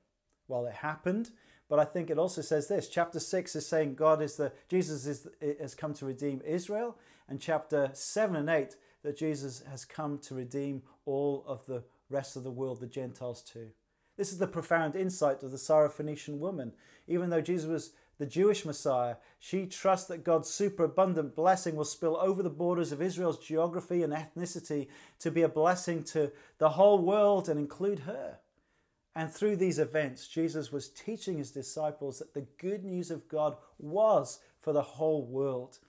Well, 0.47 0.65
it 0.65 0.75
happened, 0.75 1.31
but 1.69 1.79
I 1.79 1.85
think 1.85 2.09
it 2.09 2.17
also 2.17 2.41
says 2.41 2.67
this. 2.67 2.89
Chapter 2.89 3.19
6 3.19 3.55
is 3.55 3.65
saying 3.65 3.95
God 3.95 4.21
is 4.21 4.35
the, 4.35 4.51
Jesus 4.67 5.05
is, 5.05 5.27
has 5.59 5.73
come 5.73 5.93
to 5.95 6.05
redeem 6.05 6.41
Israel, 6.45 6.97
and 7.29 7.39
chapter 7.39 7.89
7 7.93 8.35
and 8.35 8.49
8 8.49 8.75
that 9.03 9.17
Jesus 9.17 9.63
has 9.69 9.85
come 9.85 10.17
to 10.19 10.35
redeem 10.35 10.83
all 11.05 11.43
of 11.47 11.65
the 11.65 11.83
rest 12.11 12.35
of 12.35 12.43
the 12.43 12.51
world, 12.51 12.79
the 12.79 12.87
Gentiles 12.87 13.41
too. 13.41 13.69
This 14.17 14.31
is 14.31 14.37
the 14.37 14.47
profound 14.47 14.95
insight 14.95 15.41
of 15.41 15.51
the 15.51 15.57
Syrophoenician 15.57 16.37
woman. 16.37 16.73
Even 17.07 17.29
though 17.29 17.41
Jesus 17.41 17.67
was 17.67 17.93
the 18.19 18.25
Jewish 18.27 18.65
Messiah, 18.65 19.15
she 19.39 19.65
trusts 19.65 20.07
that 20.09 20.23
God's 20.23 20.49
superabundant 20.49 21.35
blessing 21.35 21.75
will 21.75 21.85
spill 21.85 22.17
over 22.17 22.43
the 22.43 22.49
borders 22.49 22.91
of 22.91 23.01
Israel's 23.01 23.39
geography 23.39 24.03
and 24.03 24.13
ethnicity 24.13 24.89
to 25.19 25.31
be 25.31 25.41
a 25.41 25.49
blessing 25.49 26.03
to 26.03 26.31
the 26.59 26.69
whole 26.69 26.99
world 26.99 27.49
and 27.49 27.59
include 27.59 27.99
her. 27.99 28.37
And 29.15 29.31
through 29.31 29.55
these 29.57 29.79
events, 29.79 30.27
Jesus 30.27 30.71
was 30.71 30.87
teaching 30.87 31.37
his 31.37 31.51
disciples 31.51 32.19
that 32.19 32.33
the 32.33 32.45
good 32.59 32.83
news 32.85 33.11
of 33.11 33.27
God 33.27 33.57
was 33.77 34.39
for 34.59 34.71
the 34.71 34.81
whole 34.81 35.25
world. 35.25 35.79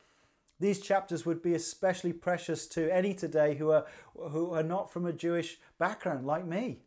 These 0.63 0.79
chapters 0.79 1.27
would 1.27 1.43
be 1.43 1.55
especially 1.55 2.13
precious 2.13 2.69
to 2.69 2.89
any 2.95 3.15
today 3.15 3.57
who 3.57 3.73
are, 3.73 3.85
who 4.15 4.53
are 4.55 4.63
not 4.63 4.93
from 4.93 5.05
a 5.05 5.13
Jewish 5.13 5.59
background, 5.77 6.25
like 6.25 6.47
me. 6.47 6.83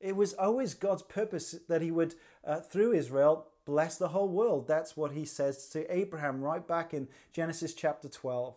It 0.00 0.16
was 0.16 0.32
always 0.32 0.72
God's 0.72 1.02
purpose 1.02 1.56
that 1.68 1.82
He 1.82 1.90
would, 1.90 2.14
uh, 2.42 2.60
through 2.60 2.94
Israel, 2.94 3.48
bless 3.66 3.98
the 3.98 4.08
whole 4.08 4.30
world. 4.30 4.66
That's 4.66 4.96
what 4.96 5.12
He 5.12 5.26
says 5.26 5.68
to 5.68 5.94
Abraham 5.94 6.40
right 6.40 6.66
back 6.66 6.94
in 6.94 7.08
Genesis 7.34 7.74
chapter 7.74 8.08
12. 8.08 8.56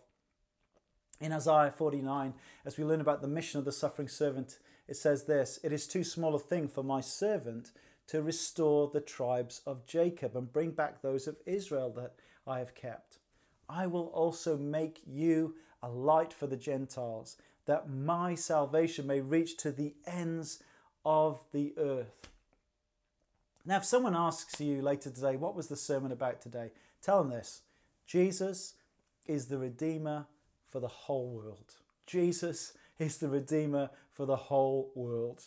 In 1.20 1.32
Isaiah 1.32 1.70
49, 1.70 2.32
as 2.64 2.78
we 2.78 2.84
learn 2.84 3.02
about 3.02 3.20
the 3.20 3.28
mission 3.28 3.58
of 3.58 3.66
the 3.66 3.72
suffering 3.72 4.08
servant, 4.08 4.58
it 4.88 4.96
says 4.96 5.24
this 5.24 5.60
It 5.62 5.70
is 5.70 5.86
too 5.86 6.02
small 6.02 6.34
a 6.34 6.38
thing 6.38 6.66
for 6.66 6.82
my 6.82 7.02
servant 7.02 7.72
to 8.06 8.22
restore 8.22 8.88
the 8.88 9.02
tribes 9.02 9.60
of 9.66 9.84
Jacob 9.84 10.34
and 10.34 10.50
bring 10.50 10.70
back 10.70 11.02
those 11.02 11.26
of 11.26 11.36
Israel 11.44 11.90
that 11.90 12.14
I 12.46 12.60
have 12.60 12.74
kept. 12.74 13.19
I 13.70 13.86
will 13.86 14.06
also 14.06 14.56
make 14.56 15.00
you 15.06 15.54
a 15.82 15.88
light 15.88 16.32
for 16.32 16.46
the 16.46 16.56
Gentiles, 16.56 17.36
that 17.66 17.88
my 17.88 18.34
salvation 18.34 19.06
may 19.06 19.20
reach 19.20 19.56
to 19.58 19.70
the 19.70 19.94
ends 20.06 20.62
of 21.04 21.40
the 21.52 21.72
earth. 21.78 22.28
Now, 23.64 23.76
if 23.76 23.84
someone 23.84 24.16
asks 24.16 24.60
you 24.60 24.82
later 24.82 25.10
today, 25.10 25.36
what 25.36 25.54
was 25.54 25.68
the 25.68 25.76
sermon 25.76 26.12
about 26.12 26.40
today? 26.40 26.70
Tell 27.02 27.22
them 27.22 27.30
this 27.30 27.62
Jesus 28.06 28.74
is 29.26 29.46
the 29.46 29.58
Redeemer 29.58 30.26
for 30.66 30.80
the 30.80 30.88
whole 30.88 31.28
world. 31.28 31.74
Jesus 32.06 32.72
is 32.98 33.18
the 33.18 33.28
Redeemer 33.28 33.90
for 34.10 34.26
the 34.26 34.36
whole 34.36 34.90
world. 34.94 35.44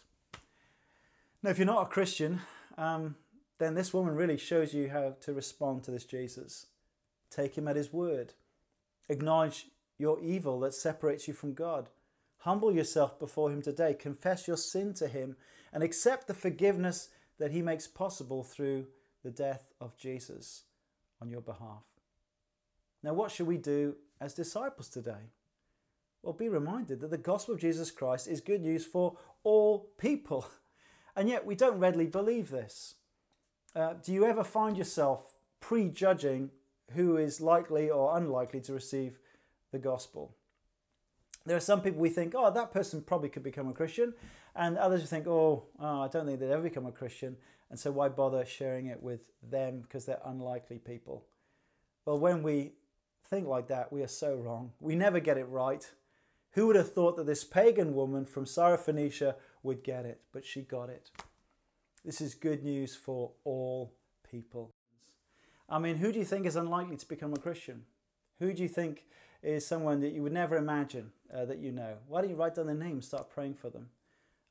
Now, 1.42 1.50
if 1.50 1.58
you're 1.58 1.66
not 1.66 1.88
a 1.88 1.90
Christian, 1.90 2.42
um, 2.78 3.16
then 3.58 3.74
this 3.74 3.94
woman 3.94 4.16
really 4.16 4.38
shows 4.38 4.74
you 4.74 4.90
how 4.90 5.16
to 5.22 5.34
respond 5.34 5.84
to 5.84 5.92
this 5.92 6.06
Jesus. 6.06 6.68
Take 7.34 7.58
him 7.58 7.68
at 7.68 7.76
his 7.76 7.92
word. 7.92 8.34
Acknowledge 9.10 9.68
your 9.98 10.20
evil 10.22 10.60
that 10.62 10.74
separates 10.74 11.28
you 11.28 11.34
from 11.34 11.54
God. 11.54 11.90
Humble 12.40 12.74
yourself 12.74 13.18
before 13.20 13.52
him 13.52 13.62
today. 13.62 13.94
Confess 13.94 14.48
your 14.48 14.58
sin 14.58 14.94
to 14.96 15.08
him 15.08 15.36
and 15.72 15.82
accept 15.82 16.28
the 16.28 16.34
forgiveness 16.34 17.10
that 17.40 17.52
he 17.52 17.62
makes 17.62 17.88
possible 17.88 18.44
through 18.44 18.86
the 19.24 19.32
death 19.32 19.74
of 19.80 19.98
Jesus 19.98 20.64
on 21.22 21.30
your 21.30 21.42
behalf. 21.42 21.84
Now, 23.02 23.14
what 23.14 23.32
should 23.32 23.48
we 23.48 23.58
do 23.58 23.96
as 24.20 24.34
disciples 24.34 24.90
today? 24.90 25.32
Well, 26.22 26.34
be 26.34 26.50
reminded 26.50 27.02
that 27.02 27.12
the 27.12 27.18
gospel 27.18 27.56
of 27.56 27.62
Jesus 27.62 27.92
Christ 27.92 28.28
is 28.28 28.42
good 28.42 28.62
news 28.62 28.86
for 28.86 29.18
all 29.44 29.90
people. 29.98 30.46
And 31.16 31.30
yet, 31.30 31.46
we 31.46 31.54
don't 31.54 31.78
readily 31.78 32.08
believe 32.08 32.50
this. 32.50 32.96
Uh, 33.76 33.94
do 34.04 34.12
you 34.12 34.26
ever 34.26 34.44
find 34.44 34.76
yourself 34.76 35.36
prejudging 35.60 36.50
who 36.92 37.18
is 37.18 37.42
likely 37.42 37.90
or 37.90 38.18
unlikely 38.18 38.62
to 38.62 38.74
receive 38.74 39.20
the 39.72 39.80
gospel? 39.80 40.36
There 41.46 41.58
are 41.58 41.62
some 41.62 41.82
people 41.82 42.00
we 42.00 42.10
think, 42.10 42.34
oh, 42.38 42.52
that 42.52 42.72
person 42.72 43.02
probably 43.02 43.30
could 43.30 43.44
become 43.44 43.68
a 43.68 43.74
Christian, 43.74 44.14
and 44.56 44.78
others 44.78 45.02
who 45.02 45.08
think, 45.08 45.28
oh, 45.28 45.66
oh, 45.80 46.02
I 46.02 46.08
don't 46.08 46.26
think 46.26 46.40
they'd 46.40 46.50
ever 46.50 46.64
become 46.64 46.86
a 46.86 46.92
Christian, 46.92 47.36
and 47.70 47.80
so 47.80 47.92
why 47.92 48.10
bother 48.10 48.46
sharing 48.46 48.88
it 48.88 49.02
with 49.02 49.22
them 49.42 49.82
because 49.82 50.06
they're 50.06 50.22
unlikely 50.26 50.78
people? 50.78 51.26
Well, 52.06 52.20
when 52.20 52.44
we 52.44 52.74
think 53.30 53.48
like 53.48 53.68
that, 53.68 53.92
we 53.92 54.04
are 54.04 54.08
so 54.08 54.36
wrong. 54.36 54.72
We 54.80 54.96
never 54.96 55.20
get 55.20 55.38
it 55.38 55.46
right. 55.46 55.90
Who 56.52 56.68
would 56.68 56.76
have 56.76 56.94
thought 56.94 57.18
that 57.18 57.26
this 57.26 57.44
pagan 57.44 57.96
woman 57.96 58.26
from 58.26 58.46
Syrophoenicia 58.46 59.36
would 59.64 59.84
get 59.84 60.06
it? 60.06 60.22
But 60.32 60.46
she 60.46 60.62
got 60.62 60.90
it. 60.90 61.10
This 62.06 62.22
is 62.22 62.36
good 62.36 62.64
news 62.64 62.96
for 62.96 63.32
all 63.44 63.94
people. 64.30 64.72
I 65.70 65.80
mean, 65.80 65.98
who 65.98 66.12
do 66.12 66.20
you 66.20 66.26
think 66.26 66.46
is 66.46 66.56
unlikely 66.56 66.98
to 66.98 67.08
become 67.08 67.34
a 67.34 67.40
Christian? 67.40 67.84
Who 68.40 68.54
do 68.54 68.62
you 68.62 68.70
think 68.70 69.06
is 69.42 69.66
someone 69.66 70.02
that 70.02 70.14
you 70.14 70.24
would 70.24 70.34
never 70.34 70.58
imagine 70.58 71.12
uh, 71.34 71.46
that 71.46 71.60
you 71.60 71.72
know? 71.72 71.96
Why 72.08 72.22
don't 72.22 72.30
you 72.30 72.36
write 72.36 72.56
down 72.56 72.68
their 72.68 72.76
name, 72.76 73.02
start 73.02 73.30
praying 73.30 73.56
for 73.56 73.70
them? 73.70 73.90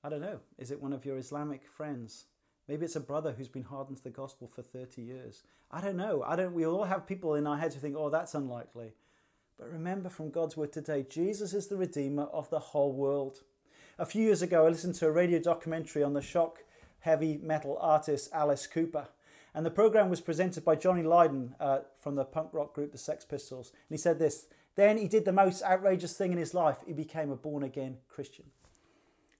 I 0.04 0.08
don't 0.08 0.20
know. 0.20 0.40
Is 0.58 0.70
it 0.70 0.82
one 0.82 0.92
of 0.92 1.04
your 1.04 1.18
Islamic 1.18 1.66
friends? 1.66 2.24
Maybe 2.68 2.84
it's 2.84 2.96
a 2.96 3.00
brother 3.00 3.32
who's 3.32 3.48
been 3.48 3.64
hardened 3.64 3.98
to 3.98 4.04
the 4.04 4.10
gospel 4.10 4.46
for 4.48 4.62
30 4.62 5.02
years. 5.02 5.42
I 5.70 5.80
don't 5.80 5.96
know. 5.96 6.22
I 6.22 6.36
don't 6.36 6.54
we 6.54 6.66
all 6.66 6.84
have 6.84 7.06
people 7.06 7.34
in 7.34 7.46
our 7.46 7.56
heads 7.56 7.74
who 7.74 7.80
think, 7.80 7.96
"Oh, 7.96 8.10
that's 8.10 8.34
unlikely." 8.34 8.94
But 9.58 9.70
remember 9.70 10.08
from 10.08 10.30
God's 10.30 10.56
word 10.56 10.72
today, 10.72 11.06
Jesus 11.08 11.54
is 11.54 11.68
the 11.68 11.76
redeemer 11.76 12.24
of 12.24 12.50
the 12.50 12.58
whole 12.58 12.92
world. 12.92 13.42
A 13.98 14.06
few 14.06 14.22
years 14.22 14.42
ago, 14.42 14.66
I 14.66 14.70
listened 14.70 14.94
to 14.96 15.06
a 15.06 15.12
radio 15.12 15.38
documentary 15.38 16.02
on 16.02 16.14
the 16.14 16.22
shock 16.22 16.64
heavy 17.00 17.38
metal 17.42 17.76
artist 17.80 18.30
Alice 18.32 18.66
Cooper. 18.66 19.08
And 19.54 19.66
the 19.66 19.70
program 19.70 20.08
was 20.08 20.20
presented 20.20 20.64
by 20.64 20.76
Johnny 20.76 21.02
Lydon 21.02 21.54
uh, 21.60 21.80
from 22.00 22.14
the 22.14 22.24
punk 22.24 22.50
rock 22.52 22.74
group 22.74 22.92
the 22.92 22.98
Sex 22.98 23.24
Pistols. 23.24 23.70
And 23.70 23.94
he 23.96 23.98
said 23.98 24.18
this 24.18 24.46
Then 24.76 24.96
he 24.96 25.08
did 25.08 25.24
the 25.24 25.32
most 25.32 25.62
outrageous 25.62 26.16
thing 26.16 26.32
in 26.32 26.38
his 26.38 26.54
life. 26.54 26.78
He 26.86 26.92
became 26.92 27.30
a 27.30 27.36
born 27.36 27.62
again 27.62 27.98
Christian. 28.08 28.46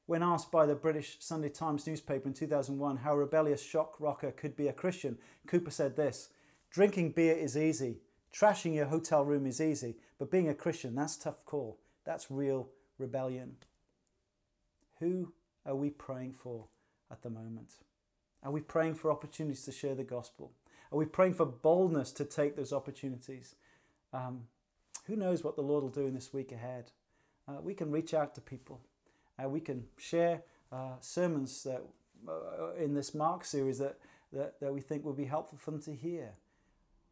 When 0.06 0.22
asked 0.22 0.50
by 0.50 0.66
the 0.66 0.74
British 0.74 1.16
Sunday 1.20 1.48
Times 1.48 1.86
newspaper 1.86 2.28
in 2.28 2.34
2001 2.34 2.98
how 2.98 3.12
a 3.12 3.16
rebellious 3.16 3.62
shock 3.62 3.94
rocker 3.98 4.30
could 4.30 4.56
be 4.56 4.68
a 4.68 4.72
Christian, 4.72 5.16
Cooper 5.46 5.70
said 5.70 5.96
this 5.96 6.28
Drinking 6.70 7.12
beer 7.12 7.34
is 7.34 7.56
easy, 7.56 8.00
trashing 8.34 8.74
your 8.74 8.86
hotel 8.86 9.24
room 9.24 9.46
is 9.46 9.60
easy, 9.60 9.96
but 10.18 10.30
being 10.30 10.48
a 10.48 10.54
Christian, 10.54 10.94
that's 10.94 11.16
tough 11.16 11.44
call. 11.44 11.78
That's 12.04 12.30
real 12.30 12.68
rebellion. 12.98 13.56
Who 14.98 15.32
are 15.64 15.76
we 15.76 15.90
praying 15.90 16.32
for 16.32 16.66
at 17.10 17.22
the 17.22 17.30
moment? 17.30 17.74
Are 18.42 18.50
we 18.50 18.60
praying 18.60 18.94
for 18.94 19.10
opportunities 19.10 19.64
to 19.64 19.72
share 19.72 19.94
the 19.94 20.04
gospel? 20.04 20.52
Are 20.90 20.98
we 20.98 21.06
praying 21.06 21.34
for 21.34 21.46
boldness 21.46 22.12
to 22.12 22.24
take 22.24 22.56
those 22.56 22.72
opportunities? 22.72 23.54
Um, 24.12 24.42
who 25.06 25.16
knows 25.16 25.42
what 25.42 25.56
the 25.56 25.62
Lord 25.62 25.82
will 25.82 25.90
do 25.90 26.06
in 26.06 26.14
this 26.14 26.32
week 26.32 26.52
ahead? 26.52 26.90
Uh, 27.48 27.60
we 27.60 27.74
can 27.74 27.90
reach 27.90 28.14
out 28.14 28.34
to 28.34 28.40
people. 28.40 28.80
Uh, 29.42 29.48
we 29.48 29.60
can 29.60 29.84
share 29.96 30.42
uh, 30.70 30.94
sermons 31.00 31.62
that, 31.64 31.82
uh, 32.28 32.74
in 32.74 32.94
this 32.94 33.14
Mark 33.14 33.44
series 33.44 33.78
that, 33.78 33.98
that, 34.32 34.60
that 34.60 34.72
we 34.72 34.80
think 34.80 35.04
will 35.04 35.12
be 35.12 35.24
helpful 35.24 35.58
for 35.58 35.70
them 35.70 35.82
to 35.82 35.94
hear. 35.94 36.32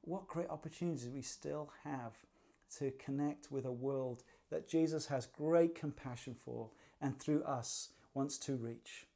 What 0.02 0.28
great 0.28 0.48
opportunities 0.48 1.08
we 1.08 1.22
still 1.22 1.70
have 1.84 2.14
to 2.78 2.92
connect 2.92 3.50
with 3.50 3.64
a 3.64 3.72
world 3.72 4.22
that 4.50 4.68
Jesus 4.68 5.06
has 5.06 5.26
great 5.26 5.74
compassion 5.74 6.34
for 6.34 6.70
and 7.00 7.18
through 7.18 7.42
us 7.42 7.90
wants 8.14 8.38
to 8.38 8.56
reach. 8.56 9.06